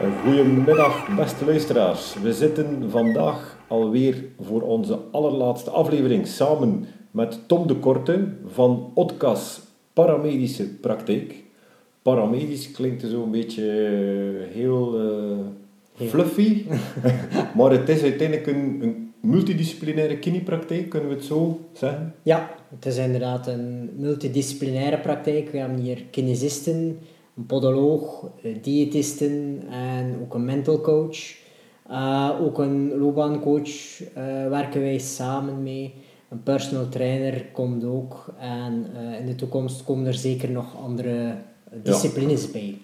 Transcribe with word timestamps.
Goedemiddag, 0.00 1.16
beste 1.16 1.44
luisteraars. 1.44 2.14
We 2.22 2.32
zitten 2.32 2.90
vandaag 2.90 3.58
alweer 3.68 4.24
voor 4.40 4.62
onze 4.62 4.98
allerlaatste 5.10 5.70
aflevering 5.70 6.26
samen 6.26 6.84
met 7.10 7.38
Tom 7.46 7.66
de 7.66 7.74
Korte 7.74 8.28
van 8.46 8.90
ODCAS 8.94 9.60
Paramedische 9.92 10.64
Praktijk. 10.64 11.34
Paramedisch 12.02 12.70
klinkt 12.70 13.02
zo 13.10 13.22
een 13.22 13.30
beetje 13.30 13.64
eh, 13.64 14.54
heel 14.54 15.00
uh, 15.00 16.08
fluffy, 16.08 16.64
maar 17.56 17.70
het 17.70 17.88
is 17.88 18.02
uiteindelijk 18.02 18.46
een, 18.46 18.78
een 18.82 19.12
multidisciplinaire 19.20 20.18
kinepraktijk, 20.18 20.88
kunnen 20.88 21.08
we 21.08 21.14
het 21.14 21.24
zo 21.24 21.60
zeggen? 21.72 22.14
Ja, 22.22 22.54
het 22.74 22.86
is 22.86 22.96
inderdaad 22.96 23.46
een 23.46 23.90
multidisciplinaire 23.96 24.98
praktijk. 24.98 25.50
We 25.50 25.58
hebben 25.58 25.78
hier 25.78 26.04
kinesisten, 26.10 26.98
een 27.36 27.46
podoloog, 27.46 28.30
eh, 28.42 28.56
diëtisten 28.62 29.62
en 29.70 30.18
ook 30.22 30.34
een 30.34 30.44
mental 30.44 30.80
coach. 30.80 31.38
Uh, 31.90 32.30
ook 32.40 32.58
een 32.58 32.98
loopbaancoach 32.98 34.00
uh, 34.00 34.48
werken 34.48 34.80
wij 34.80 34.98
samen 34.98 35.62
mee. 35.62 35.94
Een 36.28 36.42
personal 36.42 36.88
trainer 36.88 37.44
komt 37.52 37.84
ook. 37.84 38.34
En 38.38 38.86
in 39.18 39.26
de 39.26 39.34
toekomst 39.34 39.84
komen 39.84 40.06
er 40.06 40.14
zeker 40.14 40.50
nog 40.50 40.76
andere 40.82 41.34
disciplines 41.82 42.44
ja. 42.44 42.50
bij. 42.52 42.78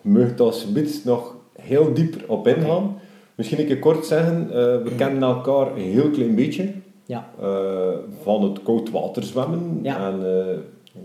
Mag 0.00 0.38
alsjeblieft 0.38 1.04
nog 1.04 1.36
heel 1.52 1.94
diep 1.94 2.24
op 2.28 2.46
ingaan. 2.46 2.84
Okay. 2.84 2.96
Misschien 3.34 3.70
een 3.70 3.78
kort 3.78 4.06
zeggen, 4.06 4.48
we 4.84 4.92
kennen 4.96 5.22
elkaar 5.22 5.76
een 5.76 5.82
heel 5.82 6.10
klein 6.10 6.34
beetje. 6.34 6.72
Ja. 7.04 7.30
van 8.22 8.42
het 8.42 8.62
koud 8.62 8.90
zwemmen 9.20 9.78
ja. 9.82 10.08
en 10.08 10.22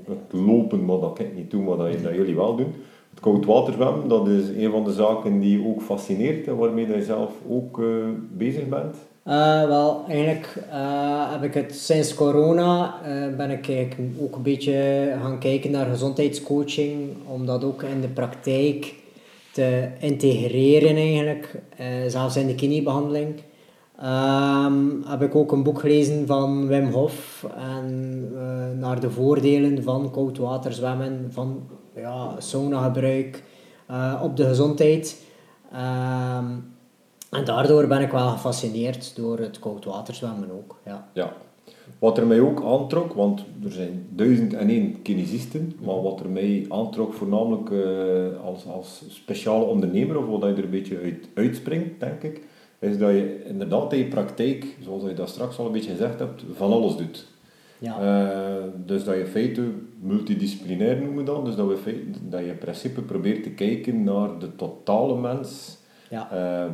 het 0.07 0.41
lopen, 0.41 0.85
maar 0.85 0.99
dat 0.99 1.19
ik 1.19 1.35
niet 1.35 1.51
doen, 1.51 1.63
maar 1.63 1.77
dat, 1.77 2.03
dat 2.03 2.15
jullie 2.15 2.35
wel 2.35 2.55
doen. 2.55 2.73
Het 3.09 3.19
koudwaterzwemmen, 3.19 4.07
dat 4.07 4.27
is 4.27 4.49
een 4.49 4.71
van 4.71 4.83
de 4.83 4.93
zaken 4.93 5.39
die 5.39 5.59
je 5.59 5.67
ook 5.67 5.81
fascineert 5.81 6.47
en 6.47 6.57
waarmee 6.57 6.87
je 6.87 7.03
zelf 7.03 7.31
ook 7.49 7.77
uh, 7.77 8.05
bezig 8.31 8.69
bent. 8.69 8.95
Uh, 9.27 9.67
wel, 9.67 10.03
eigenlijk 10.07 10.63
uh, 10.69 11.31
heb 11.31 11.43
ik 11.43 11.53
het 11.53 11.75
sinds 11.75 12.13
corona 12.13 12.95
ben 13.37 13.49
ik 13.49 13.95
ook 14.21 14.35
een 14.35 14.41
beetje 14.41 15.11
gaan 15.21 15.39
kijken 15.39 15.71
naar 15.71 15.85
gezondheidscoaching, 15.85 17.09
om 17.27 17.45
dat 17.45 17.63
ook 17.63 17.83
in 17.83 18.01
de 18.01 18.07
praktijk 18.07 18.93
te 19.51 19.87
integreren 19.99 20.95
eigenlijk, 20.95 21.61
zelfs 22.07 22.35
in 22.35 22.47
de 22.47 22.55
kinebehandeling. 22.55 23.35
Um, 24.03 25.03
heb 25.05 25.21
ik 25.21 25.35
ook 25.35 25.51
een 25.51 25.63
boek 25.63 25.79
gelezen 25.79 26.27
van 26.27 26.67
Wim 26.67 26.85
Hof 26.85 27.45
en 27.57 28.29
naar 28.79 28.99
de 28.99 29.09
voordelen 29.09 29.83
van 29.83 30.11
koudwaterzwemmen, 30.11 31.27
van 31.29 31.67
ja, 31.95 32.39
sauna-gebruik 32.39 33.43
uh, 33.91 34.21
op 34.23 34.37
de 34.37 34.43
gezondheid. 34.43 35.23
Um, 35.73 36.73
en 37.29 37.45
daardoor 37.45 37.87
ben 37.87 38.01
ik 38.01 38.11
wel 38.11 38.29
gefascineerd 38.29 39.15
door 39.15 39.39
het 39.39 39.59
koudwaterzwemmen 39.59 40.51
ook. 40.51 40.79
Ja. 40.85 41.07
ja. 41.13 41.33
Wat 41.99 42.17
er 42.17 42.27
mij 42.27 42.39
ook 42.39 42.63
aantrok, 42.63 43.13
want 43.13 43.45
er 43.63 43.71
zijn 43.71 44.07
duizend 44.09 44.53
en 44.53 44.69
één 44.69 45.01
kinesisten, 45.01 45.73
maar 45.85 46.01
wat 46.01 46.19
er 46.19 46.29
mij 46.29 46.65
aantrok 46.69 47.13
voornamelijk 47.13 47.69
uh, 47.69 48.45
als, 48.45 48.67
als 48.67 49.03
speciale 49.07 49.65
ondernemer, 49.65 50.17
of 50.17 50.25
wat 50.25 50.41
je 50.41 50.47
er 50.47 50.63
een 50.63 50.69
beetje 50.69 50.99
uit, 50.99 51.29
uitspringt, 51.33 51.99
denk 51.99 52.23
ik, 52.23 52.41
is 52.85 52.97
dat 52.97 53.09
je 53.09 53.43
inderdaad 53.47 53.93
in 53.93 53.99
je 53.99 54.07
praktijk, 54.07 54.65
zoals 54.81 55.03
je 55.03 55.13
dat 55.13 55.29
straks 55.29 55.57
al 55.57 55.65
een 55.65 55.71
beetje 55.71 55.91
gezegd 55.91 56.19
hebt, 56.19 56.43
van 56.53 56.71
alles 56.71 56.95
doet. 56.95 57.27
Ja. 57.79 58.01
Uh, 58.01 58.63
dus 58.85 59.03
dat 59.03 59.15
je 59.15 59.25
feiten 59.25 59.87
multidisciplinair 59.99 61.01
noemen 61.01 61.25
dan, 61.25 61.45
dus 61.45 61.55
dat, 61.55 61.67
we 61.67 62.03
dat 62.29 62.39
je 62.39 62.47
in 62.47 62.57
principe 62.57 63.01
probeert 63.01 63.43
te 63.43 63.49
kijken 63.49 64.03
naar 64.03 64.39
de 64.39 64.55
totale 64.55 65.17
mens. 65.17 65.77
Ja. 66.09 66.29
Uh, 66.33 66.71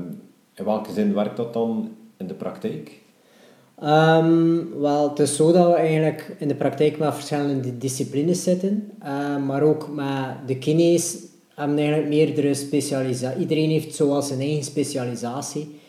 in 0.54 0.66
welke 0.66 0.92
zin 0.92 1.14
werkt 1.14 1.38
dat 1.38 1.54
dan 1.54 1.92
in 2.18 2.28
de 2.28 2.34
praktijk? 2.34 3.00
Um, 3.84 4.80
wel, 4.80 5.10
het 5.10 5.20
is 5.20 5.36
zo 5.36 5.52
dat 5.52 5.68
we 5.68 5.74
eigenlijk 5.74 6.36
in 6.38 6.48
de 6.48 6.56
praktijk 6.56 6.98
met 6.98 7.14
verschillende 7.14 7.78
disciplines 7.78 8.44
zitten, 8.44 8.92
uh, 9.04 9.38
maar 9.46 9.62
ook 9.62 9.90
met 9.94 10.36
de 10.46 10.58
kines 10.58 11.18
hebben 11.56 11.78
eigenlijk 11.78 12.10
meerdere 12.10 12.54
specialisaties. 12.54 13.40
Iedereen 13.40 13.70
heeft 13.70 13.96
zoals 13.96 14.28
zijn 14.28 14.40
eigen 14.40 14.64
specialisatie. 14.64 15.80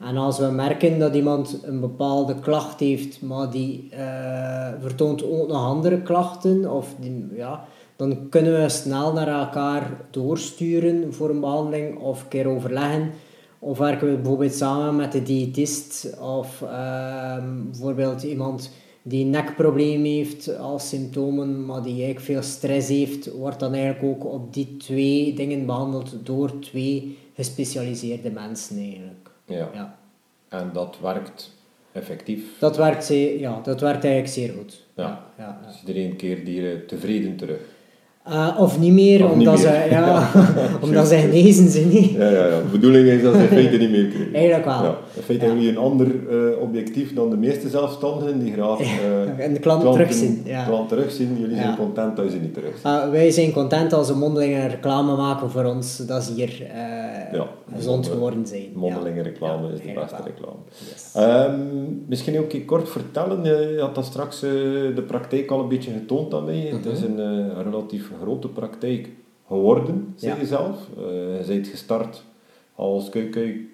En 0.00 0.16
als 0.16 0.38
we 0.38 0.46
merken 0.46 0.98
dat 0.98 1.14
iemand 1.14 1.58
een 1.62 1.80
bepaalde 1.80 2.34
klacht 2.34 2.80
heeft, 2.80 3.22
maar 3.22 3.50
die 3.50 3.88
uh, 3.92 4.68
vertoont 4.80 5.24
ook 5.24 5.48
nog 5.48 5.64
andere 5.64 6.02
klachten, 6.02 6.72
of 6.72 6.94
die, 7.00 7.26
ja, 7.34 7.64
dan 7.96 8.28
kunnen 8.28 8.62
we 8.62 8.68
snel 8.68 9.12
naar 9.12 9.28
elkaar 9.28 10.00
doorsturen 10.10 11.14
voor 11.14 11.30
een 11.30 11.40
behandeling 11.40 11.98
of 11.98 12.22
een 12.22 12.28
keer 12.28 12.46
overleggen. 12.46 13.10
Of 13.58 13.78
werken 13.78 14.10
we 14.10 14.14
bijvoorbeeld 14.14 14.54
samen 14.54 14.96
met 14.96 15.12
de 15.12 15.22
diëtist 15.22 16.16
of 16.20 16.60
uh, 16.60 17.36
bijvoorbeeld 17.70 18.22
iemand 18.22 18.70
die 19.02 19.24
een 19.24 19.30
nekprobleem 19.30 20.04
heeft 20.04 20.58
als 20.58 20.88
symptomen, 20.88 21.66
maar 21.66 21.82
die 21.82 22.18
veel 22.18 22.42
stress 22.42 22.88
heeft, 22.88 23.32
wordt 23.32 23.60
dan 23.60 23.74
eigenlijk 23.74 24.04
ook 24.04 24.32
op 24.32 24.54
die 24.54 24.76
twee 24.76 25.34
dingen 25.34 25.66
behandeld 25.66 26.16
door 26.22 26.58
twee 26.58 27.18
gespecialiseerde 27.34 28.30
mensen 28.30 28.78
eigenlijk. 28.78 29.19
Ja. 29.50 29.68
ja. 29.72 29.98
En 30.48 30.70
dat 30.72 30.98
werkt 31.00 31.50
effectief? 31.92 32.58
Dat 32.58 32.76
werkt, 32.76 33.08
ja, 33.38 33.60
dat 33.62 33.80
werkt 33.80 34.04
eigenlijk 34.04 34.34
zeer 34.34 34.52
goed. 34.52 34.86
Ja. 34.94 35.02
ja, 35.02 35.44
ja, 35.44 35.58
ja. 35.62 35.66
Dus 35.66 35.80
iedereen 35.80 36.16
keert 36.16 36.46
hier 36.46 36.86
tevreden 36.86 37.36
terug? 37.36 37.60
Uh, 38.28 38.56
of 38.58 38.78
niet 38.78 38.92
meer, 38.92 39.24
of 39.24 39.30
omdat, 39.30 39.54
niet 39.54 39.62
Ze, 39.62 39.86
ja, 39.90 40.30
omdat 40.84 41.08
ze 41.08 41.16
genezen 41.16 41.68
ze 41.68 41.80
niet. 41.80 42.10
Ja, 42.10 42.28
ja, 42.28 42.46
ja. 42.46 42.58
De 42.58 42.68
bedoeling 42.70 43.08
is 43.08 43.22
dat 43.22 43.34
ze 43.34 43.40
in 43.40 43.48
feite 43.58 43.76
niet 43.76 43.90
meer 43.90 44.06
krijgen. 44.06 44.34
Eigenlijk 44.34 44.64
wel. 44.64 44.82
Ja. 44.82 44.96
In 45.14 45.22
feite 45.22 45.44
hebben 45.44 45.62
jullie 45.62 45.78
een 45.78 45.84
ander 45.84 46.06
uh, 46.06 46.60
objectief 46.60 47.14
dan 47.14 47.30
de 47.30 47.36
meeste 47.36 47.68
zelfstandigen 47.68 48.38
die 48.38 48.52
graag 48.52 48.80
uh, 48.80 49.44
en 49.44 49.52
de 49.52 49.60
klant 49.60 49.92
terugzien. 49.92 50.42
Ja. 50.44 50.64
klant 50.64 50.88
terugzien. 50.88 51.36
Jullie 51.40 51.56
zijn 51.56 51.76
content 51.76 52.16
dat 52.16 52.30
ze 52.30 52.36
niet 52.36 52.54
terugzien. 52.54 53.10
wij 53.10 53.30
zijn 53.30 53.52
content 53.52 53.92
als 53.92 54.06
ze 54.06 54.16
mondelinge 54.16 54.66
reclame 54.66 55.16
maken 55.16 55.50
voor 55.50 55.64
ons, 55.64 55.96
dat 55.96 56.22
ze 56.22 56.32
hier 56.32 56.62
ja, 57.32 57.46
gezond 57.74 58.06
geworden 58.06 58.46
zijn. 58.46 58.68
Mondelinge 58.74 59.22
reclame 59.22 59.72
is 59.72 59.80
de 59.80 59.92
beste 59.92 60.22
reclame. 60.24 60.58
Yes. 60.90 61.14
Um, 61.16 62.04
misschien 62.08 62.38
ook 62.38 62.52
een 62.52 62.64
kort 62.64 62.88
vertellen, 62.88 63.44
je 63.44 63.80
had 63.80 63.94
dat 63.94 64.04
straks 64.04 64.40
de 64.40 65.04
praktijk 65.06 65.50
al 65.50 65.60
een 65.60 65.68
beetje 65.68 65.90
getoond 65.90 66.34
aan 66.34 66.44
mij. 66.44 66.54
Mm 66.54 66.62
-hmm. 66.62 66.76
Het 66.76 66.86
is 66.86 67.02
een 67.02 67.62
relatief 67.62 68.09
grote 68.22 68.48
praktijk 68.48 69.08
geworden, 69.46 70.14
zeg 70.16 70.40
je 70.40 70.46
zelf. 70.46 70.76
Uh, 70.98 71.04
je 71.40 71.44
bent 71.46 71.68
gestart 71.68 72.24
als, 72.74 73.08
kun 73.08 73.22
je, 73.22 73.28
kun 73.28 73.42
je 73.42 73.68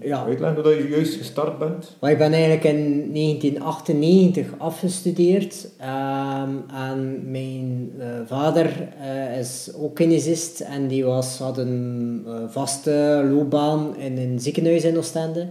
ja. 0.00 0.24
uitleggen 0.24 0.62
hoe 0.62 0.74
je 0.74 0.88
juist 0.88 1.14
gestart 1.14 1.58
bent? 1.58 1.96
Maar 2.00 2.10
ik 2.10 2.18
ben 2.18 2.32
eigenlijk 2.32 2.64
in 2.64 3.12
1998 3.12 4.46
afgestudeerd 4.58 5.68
um, 5.80 6.64
en 6.74 7.30
mijn 7.30 7.92
uh, 7.98 8.04
vader 8.26 8.88
uh, 9.00 9.38
is 9.38 9.70
ook 9.76 9.94
kinesist 9.94 10.60
en 10.60 10.88
die 10.88 11.04
was, 11.04 11.38
had 11.38 11.58
een 11.58 12.26
vaste 12.48 13.26
loopbaan 13.30 13.96
in 13.96 14.18
een 14.18 14.40
ziekenhuis 14.40 14.84
in 14.84 14.96
Oostende. 14.96 15.48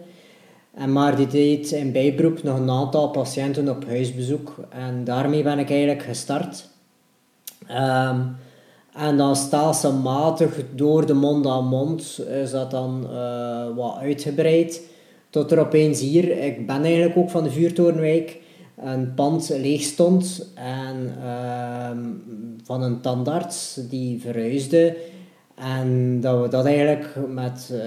En 0.74 0.92
maar 0.92 1.16
die 1.16 1.28
deed 1.28 1.72
in 1.72 1.92
bijberoep 1.92 2.44
nog 2.44 2.60
een 2.60 2.70
aantal 2.70 3.10
patiënten 3.10 3.70
op 3.70 3.86
huisbezoek 3.86 4.56
en 4.70 5.04
daarmee 5.04 5.44
ben 5.44 5.60
ik 5.60 5.70
eigenlijk 5.70 6.04
gestart. 6.04 6.68
Um, 7.72 8.36
en 8.94 9.18
dan 9.18 9.36
stelselmatig 9.36 10.62
door 10.76 11.06
de 11.06 11.14
mond 11.14 11.48
aan 11.48 11.68
mond 11.68 12.22
is 12.42 12.52
dat 12.52 12.72
dan 12.72 13.08
uh, 13.12 13.76
wat 13.76 13.98
uitgebreid. 13.98 14.82
Tot 15.30 15.52
er 15.52 15.60
opeens 15.60 16.00
hier, 16.00 16.44
ik 16.44 16.68
ben 16.68 16.84
eigenlijk 16.84 17.18
ook 17.18 17.30
van 17.30 17.44
de 17.44 17.52
Vuurtorenwijk, 17.52 18.38
een 18.84 19.14
pand 19.14 19.50
leeg 19.50 19.82
stond. 19.82 20.52
En 20.56 21.16
uh, 21.24 21.90
van 22.64 22.82
een 22.82 23.02
tandarts 23.02 23.80
die 23.90 24.22
verhuisde. 24.22 24.98
En 25.56 26.20
dat 26.22 26.42
we 26.42 26.48
dat 26.48 26.66
eigenlijk 26.66 27.16
met, 27.28 27.70
uh, 27.74 27.80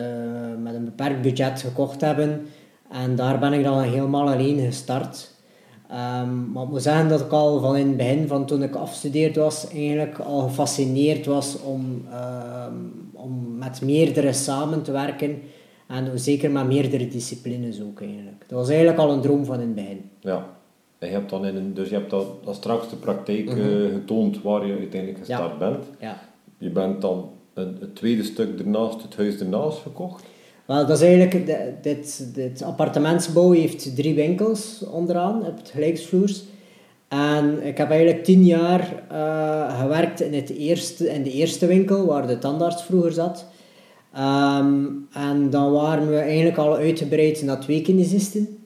met 0.63 0.75
een 0.75 0.85
beperkt 0.85 1.23
budget 1.23 1.61
gekocht 1.61 2.01
hebben. 2.01 2.47
En 2.91 3.17
daar 3.17 3.39
ben 3.39 3.53
ik 3.53 3.65
dan 3.65 3.81
helemaal 3.81 4.31
alleen 4.31 4.59
gestart. 4.59 5.31
Um, 5.93 6.53
maar 6.53 6.63
ik 6.63 6.69
moet 6.69 6.83
zeggen 6.83 7.09
dat 7.09 7.21
ik 7.21 7.33
al 7.33 7.61
van 7.61 7.77
in 7.77 7.87
het 7.87 7.97
begin, 7.97 8.29
van 8.29 8.47
toen 8.47 8.63
ik 8.63 8.75
afgestudeerd 8.75 9.37
was, 9.37 9.69
eigenlijk 9.71 10.19
al 10.19 10.41
gefascineerd 10.41 11.27
was 11.27 11.63
om, 11.63 12.05
um, 12.67 13.11
om 13.13 13.59
met 13.59 13.81
meerdere 13.83 14.33
samen 14.33 14.83
te 14.83 14.93
werken. 14.93 15.43
En 15.87 16.21
zeker 16.21 16.51
met 16.51 16.67
meerdere 16.67 17.09
disciplines 17.09 17.83
ook 17.83 18.01
eigenlijk. 18.01 18.45
Dat 18.47 18.59
was 18.59 18.69
eigenlijk 18.69 18.99
al 18.99 19.11
een 19.11 19.21
droom 19.21 19.45
van 19.45 19.55
in 19.55 19.67
het 19.67 19.75
begin. 19.75 20.11
Ja. 20.21 20.47
En 20.99 21.09
je 21.09 21.15
hebt 21.15 21.31
dan 21.31 21.47
in 21.47 21.57
een, 21.57 21.75
dus 21.75 21.89
je 21.89 21.95
hebt 21.95 22.11
dat, 22.11 22.45
dat 22.45 22.55
straks 22.55 22.89
de 22.89 22.97
praktijk 22.97 23.45
mm 23.45 23.53
-hmm. 23.53 23.71
uh, 23.71 23.93
getoond 23.93 24.43
waar 24.43 24.67
je 24.67 24.79
uiteindelijk 24.79 25.19
gestart 25.19 25.53
ja. 25.53 25.59
bent. 25.59 25.85
Ja. 26.01 26.21
Je 26.59 26.71
bent 26.71 27.01
dan 27.01 27.31
een, 27.55 27.77
het 27.81 27.97
tweede 27.97 28.23
stuk 28.23 28.59
ernaast, 28.59 29.03
het 29.03 29.17
huis 29.17 29.39
ernaast 29.39 29.79
gekocht. 29.79 30.25
Wel, 30.67 30.87
dat 30.87 31.03
is 31.03 31.07
eigenlijk, 31.07 31.47
dit, 31.83 32.35
dit 32.35 32.63
appartementsbouw 32.63 33.51
heeft 33.51 33.97
drie 33.97 34.15
winkels 34.15 34.85
onderaan, 34.93 35.47
op 35.47 35.57
het 35.57 35.71
gelijksvloers. 35.71 36.45
En 37.09 37.67
ik 37.67 37.79
heb 37.79 37.91
eigenlijk 37.91 38.25
tien 38.25 38.45
jaar 38.45 39.05
uh, 39.13 39.81
gewerkt 39.81 40.21
in, 40.21 40.35
het 40.35 40.51
eerste, 40.51 41.13
in 41.13 41.23
de 41.23 41.31
eerste 41.31 41.67
winkel, 41.67 42.07
waar 42.07 42.27
de 42.27 42.39
tandarts 42.39 42.83
vroeger 42.83 43.13
zat. 43.13 43.47
Ehm, 44.13 44.85
en 45.13 45.51
dan 45.51 45.73
waren 45.73 46.09
we 46.09 46.17
eigenlijk 46.17 46.57
al 46.57 46.77
uitgebreid 46.77 47.43
naar 47.43 47.61
twee 47.61 47.83
kinesisten. 47.83 48.59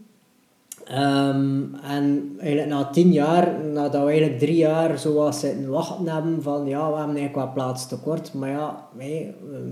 Ehm, 0.84 1.62
en 1.82 2.36
eigenlijk 2.38 2.68
na 2.68 2.84
tien 2.84 3.12
jaar, 3.12 3.64
nadat 3.64 4.02
we 4.02 4.08
eigenlijk 4.08 4.38
drie 4.38 4.56
jaar 4.56 4.98
zo 4.98 5.14
was 5.14 5.40
zitten 5.40 5.68
wachten 5.68 6.08
hebben 6.08 6.42
van 6.42 6.66
ja, 6.66 6.90
we 6.90 6.96
hebben 6.96 7.16
eigenlijk 7.16 7.46
wat 7.46 7.54
plaats 7.54 7.88
tekort, 7.88 8.34
maar 8.34 8.50
ja, 8.50 8.88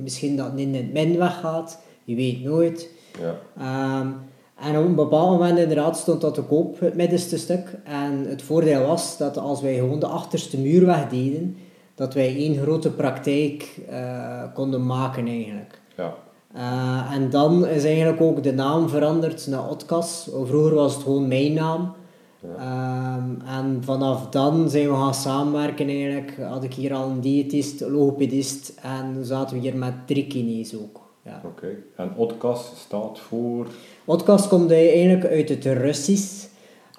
misschien 0.02 0.36
dat 0.36 0.50
het 0.50 0.60
in 0.60 0.74
het 0.74 0.92
min 0.92 1.18
weggaat, 1.18 1.78
je 2.04 2.14
weet 2.14 2.42
nooit. 2.42 2.90
Ja. 3.20 3.38
Ehm, 3.58 4.08
en 4.54 4.78
op 4.78 4.84
een 4.84 4.94
bepaald 4.94 5.30
moment 5.30 5.58
inderdaad 5.58 5.96
stond 5.96 6.20
dat 6.20 6.34
te 6.34 6.42
koop, 6.42 6.80
het 6.80 6.94
middenste 6.94 7.38
stuk. 7.38 7.76
En 7.84 8.26
het 8.28 8.42
voordeel 8.42 8.86
was 8.86 9.18
dat 9.18 9.38
als 9.38 9.60
wij 9.60 9.74
gewoon 9.74 9.98
de 9.98 10.06
achterste 10.06 10.58
muur 10.58 10.86
wegdeden, 10.86 11.56
dat 11.94 12.14
wij 12.14 12.36
één 12.36 12.56
grote 12.56 12.90
praktijk 12.90 13.80
uh, 13.90 14.42
konden 14.54 14.86
maken 14.86 15.26
eigenlijk. 15.26 15.80
Ja. 15.96 16.14
Uh, 16.56 17.12
en 17.12 17.30
dan 17.30 17.66
is 17.66 17.84
eigenlijk 17.84 18.20
ook 18.20 18.42
de 18.42 18.52
naam 18.52 18.88
veranderd 18.88 19.46
naar 19.46 19.70
Otkas. 19.70 20.28
Vroeger 20.44 20.74
was 20.74 20.94
het 20.94 21.02
gewoon 21.02 21.28
mijn 21.28 21.52
naam. 21.52 21.92
Ja. 22.40 23.16
Um, 23.16 23.38
en 23.46 23.82
vanaf 23.84 24.28
dan 24.28 24.70
zijn 24.70 24.88
we 24.88 24.94
gaan 24.94 25.14
samenwerken 25.14 25.88
eigenlijk. 25.88 26.36
Had 26.40 26.64
ik 26.64 26.74
hier 26.74 26.94
al 26.94 27.08
een 27.08 27.20
diëtist, 27.20 27.80
logopedist 27.80 28.72
en 28.82 29.24
zaten 29.24 29.56
we 29.56 29.62
hier 29.62 29.76
met 29.76 30.06
drie 30.06 30.26
kines 30.26 30.76
ook. 30.76 31.03
Ja. 31.24 31.40
Oké, 31.44 31.76
en 31.96 32.12
Otkas 32.16 32.72
staat 32.76 33.18
voor? 33.18 33.66
Otkas 34.04 34.48
komt 34.48 34.70
eigenlijk 34.70 35.26
uit 35.26 35.48
het 35.48 35.64
Russisch. 35.64 36.46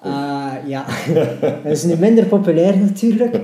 Uh, 0.06 0.52
ja, 0.66 0.86
dat 1.62 1.72
is 1.72 1.84
nu 1.84 1.96
minder 1.96 2.26
populair 2.26 2.78
natuurlijk. 2.78 3.34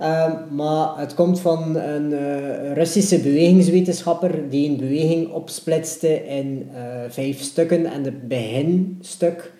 Uh, 0.00 0.32
maar 0.50 0.98
het 0.98 1.14
komt 1.14 1.40
van 1.40 1.76
een 1.76 2.12
uh, 2.12 2.72
Russische 2.72 3.20
bewegingswetenschapper 3.20 4.50
die 4.50 4.68
een 4.68 4.76
beweging 4.76 5.32
opsplitste 5.32 6.26
in 6.26 6.68
eh, 6.74 6.82
vijf 7.08 7.40
stukken. 7.40 7.86
En 7.86 8.04
het 8.04 8.28
beginstuk 8.28 9.52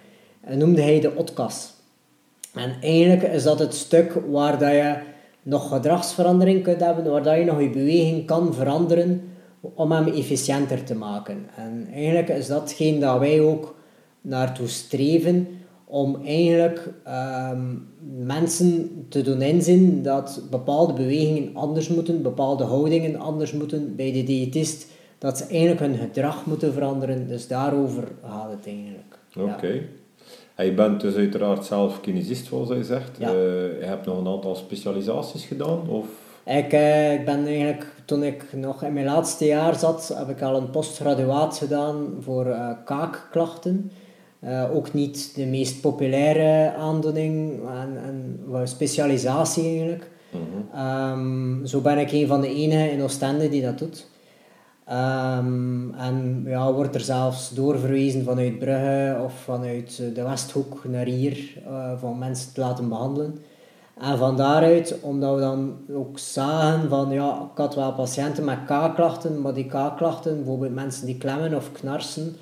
noemde 0.49 0.83
hij 0.83 1.01
de 1.01 1.17
otkas. 1.17 1.75
En 2.55 2.77
eigenlijk 2.81 3.23
is 3.23 3.43
dat 3.43 3.59
het 3.59 3.75
stuk 3.75 4.19
waar 4.31 4.59
dat 4.59 4.71
je 4.71 4.97
nog 5.43 5.69
gedragsverandering 5.69 6.63
kunt 6.63 6.81
hebben, 6.81 7.11
waar 7.11 7.23
dat 7.23 7.39
je 7.39 7.45
nog 7.45 7.61
je 7.61 7.71
beweging 7.71 8.27
kan 8.27 8.55
veranderen 8.55 9.36
om 9.75 9.93
hem 9.93 10.07
efficiënter 10.07 10.85
te 10.85 10.95
maken. 10.95 11.47
En 11.57 11.89
eigenlijk 11.93 12.29
is 12.29 12.47
datgene 12.47 12.99
dat 12.99 13.19
wij 13.19 13.41
ook 13.41 13.75
naartoe 14.21 14.69
streven 14.69 15.49
om 15.85 16.21
eigenlijk 16.25 16.89
ehm, 17.05 17.75
mensen 18.17 18.91
te 19.09 19.23
doen 19.23 19.43
inzien 19.43 20.03
dat 20.03 20.43
bepaalde 20.51 20.93
bewegingen 20.93 21.51
anders 21.55 21.89
moeten, 21.89 22.23
bepaalde 22.23 22.65
houdingen 22.65 23.17
anders 23.17 23.53
moeten 23.53 23.97
bij 23.97 24.13
de 24.13 24.23
diëtist, 24.25 24.87
dat 25.19 25.39
ze 25.39 25.47
eigenlijk 25.47 25.81
hun 25.81 25.97
gedrag 25.97 26.47
moeten 26.47 26.73
veranderen. 26.73 27.29
Dus 27.29 27.49
daarover 27.49 28.05
gaat 28.25 28.51
het 28.51 28.67
eigenlijk. 28.67 29.19
Oké. 29.39 29.83
Je 30.65 30.73
bent 30.73 31.01
dus 31.01 31.15
uiteraard 31.15 31.65
zelf 31.65 32.01
kinesist, 32.01 32.47
zoals 32.47 32.69
je 32.69 32.85
zegt. 32.85 33.17
Ja. 33.19 33.29
Uh, 33.29 33.35
je 33.81 33.85
hebt 33.85 34.07
nog 34.07 34.19
een 34.19 34.27
aantal 34.27 34.55
specialisaties 34.55 35.45
gedaan? 35.45 35.89
Of? 35.89 36.07
Ik, 36.45 36.73
uh, 36.73 37.13
ik 37.13 37.25
ben 37.25 37.47
eigenlijk, 37.47 37.87
toen 38.07 38.23
ik 38.23 38.53
nog 38.53 38.83
in 38.83 38.93
mijn 38.93 39.07
laatste 39.07 39.45
jaar 39.45 39.79
zat, 39.79 40.15
heb 40.15 40.29
ik 40.29 40.43
al 40.43 40.57
een 40.57 40.71
postgraduaat 40.71 41.57
gedaan 41.57 42.17
voor 42.21 42.47
uh, 42.47 42.71
kaakklachten. 42.85 43.91
Uh, 44.41 44.75
ook 44.75 44.93
niet 44.93 45.35
de 45.35 45.47
meest 45.47 45.81
populaire 45.81 46.75
aandoening 46.75 47.61
en, 47.69 47.99
en 48.05 48.69
specialisatie 48.69 49.65
eigenlijk. 49.65 50.11
Mhm. 50.31 50.77
Ehm, 50.77 51.65
zo 51.65 51.81
ben 51.81 51.99
ik 51.99 52.13
een 52.13 52.27
van 52.27 52.41
de 52.41 52.55
enigen 52.55 52.91
in 52.91 53.03
Oostende 53.03 53.49
die 53.49 53.63
dat 53.63 53.79
doet. 53.79 54.07
Um, 54.91 55.95
en 55.95 56.43
ja, 56.47 56.73
wordt 56.73 56.95
er 56.95 57.01
zelfs 57.01 57.51
doorverwezen 57.55 58.25
vanuit 58.25 58.59
Brugge 58.59 59.21
of 59.25 59.33
vanuit 59.35 60.03
de 60.15 60.23
Westhoek 60.23 60.85
naar 60.85 61.07
hier 61.07 61.63
uh, 61.67 61.93
van 61.99 62.19
mensen 62.19 62.53
te 62.53 62.61
laten 62.61 62.89
behandelen. 62.89 63.39
En 64.01 64.19
van 64.19 64.37
daaruit, 64.37 65.01
omdat 65.01 65.35
we 65.35 65.41
dan 65.41 65.77
ook 65.93 66.19
zagen 66.19 66.89
van 66.89 67.11
ja, 67.11 67.49
ik 67.53 67.59
had 67.59 67.75
wel 67.75 67.93
patiënten 67.93 68.45
met 68.45 68.65
kaakklachten, 68.67 69.41
maar 69.41 69.55
die 69.55 69.67
kaakklachten, 69.67 70.37
bijvoorbeeld 70.37 70.75
mensen 70.75 71.07
die 71.07 71.19
klemmen 71.19 71.55
of 71.55 71.73
knarsen, 71.73 72.37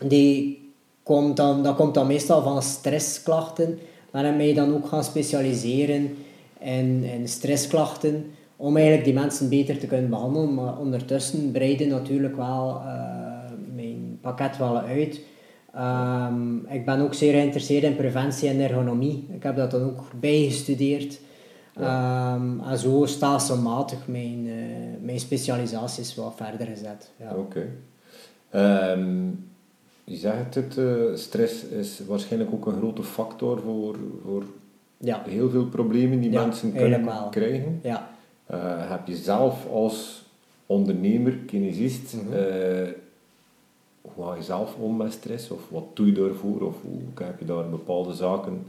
die 0.00 0.62
komt 1.02 1.36
dan, 1.36 1.62
dat 1.62 1.76
komt 1.76 1.94
dan 1.94 2.06
meestal 2.06 2.42
van 2.42 2.62
stressklachten. 2.62 3.78
Maar 4.10 4.22
dan 4.22 4.36
ben 4.36 4.46
je 4.46 4.54
dan 4.54 4.74
ook 4.74 4.86
gaan 4.86 5.04
specialiseren 5.04 6.16
in, 6.58 7.04
in 7.04 7.28
stressklachten 7.28 8.30
om 8.56 8.76
eigenlijk 8.76 9.04
die 9.04 9.14
mensen 9.14 9.48
beter 9.48 9.78
te 9.78 9.86
kunnen 9.86 10.10
behandelen. 10.10 10.54
Maar 10.54 10.78
ondertussen 10.78 11.50
breiden 11.50 11.88
natuurlijk 11.88 12.36
wel 12.36 12.82
uh, 12.84 12.92
mijn 13.74 14.18
pakket 14.20 14.56
wel 14.56 14.78
uit. 14.78 15.20
Um, 15.76 16.66
ik 16.68 16.84
ben 16.84 17.00
ook 17.00 17.14
zeer 17.14 17.32
geïnteresseerd 17.32 17.84
in 17.84 17.96
preventie 17.96 18.48
en 18.48 18.60
ergonomie. 18.60 19.28
Ik 19.32 19.42
heb 19.42 19.56
dat 19.56 19.70
dan 19.70 19.82
ook 19.82 20.00
bijgestudeerd. 20.20 21.20
Ja. 21.76 22.34
Um, 22.34 22.60
en 22.60 22.78
zo 22.78 23.06
stelselmatig 23.06 24.06
mijn, 24.06 24.46
uh, 24.46 24.54
mijn 25.00 25.20
specialisaties 25.20 26.14
wat 26.14 26.34
verder 26.36 26.66
gezet. 26.66 27.10
Ja. 27.16 27.30
Oké. 27.30 27.68
Okay. 28.50 28.92
Um, 28.92 28.98
ehm, 28.98 29.28
je 30.04 30.16
zegt 30.16 30.54
het, 30.54 30.76
uh, 30.76 31.14
stress 31.14 31.64
is 31.64 32.00
waarschijnlijk 32.06 32.52
ook 32.52 32.66
een 32.66 32.76
grote 32.76 33.02
factor 33.02 33.60
voor, 33.60 33.96
voor 34.24 34.42
ja. 34.96 35.22
heel 35.28 35.50
veel 35.50 35.66
problemen 35.66 36.20
die 36.20 36.30
mensen 36.30 36.72
kunnen 36.72 37.30
krijgen. 37.30 37.80
Ja. 37.82 38.10
Uh, 38.50 38.90
heb 38.90 39.06
je 39.06 39.16
zelf 39.16 39.66
als 39.70 40.24
ondernemer, 40.66 41.32
kinesist, 41.32 42.14
mm 42.14 42.20
-hmm. 42.20 42.94
Uh, 44.04 44.12
hoe 44.14 44.24
ga 44.24 44.34
je 44.34 44.42
zelf 44.42 44.74
om 44.78 44.96
met 44.96 45.12
stress? 45.12 45.50
Of 45.50 45.60
wat 45.68 45.84
doe 45.94 46.06
je 46.06 46.12
daarvoor? 46.12 46.60
Of 46.60 46.74
hoe 46.82 47.24
heb 47.26 47.38
je 47.38 47.44
daar 47.44 47.68
bepaalde 47.68 48.14
zaken? 48.14 48.64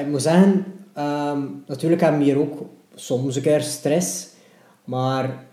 ik 0.00 0.06
moet 0.06 0.22
zeggen, 0.22 0.64
um, 0.98 1.62
natuurlijk 1.66 2.00
hebben 2.00 2.20
we 2.20 2.26
hier 2.26 2.38
ook 2.38 2.58
soms 2.94 3.36
een 3.36 3.42
keer 3.42 3.60
stress. 3.60 4.28
Maar 4.84 5.44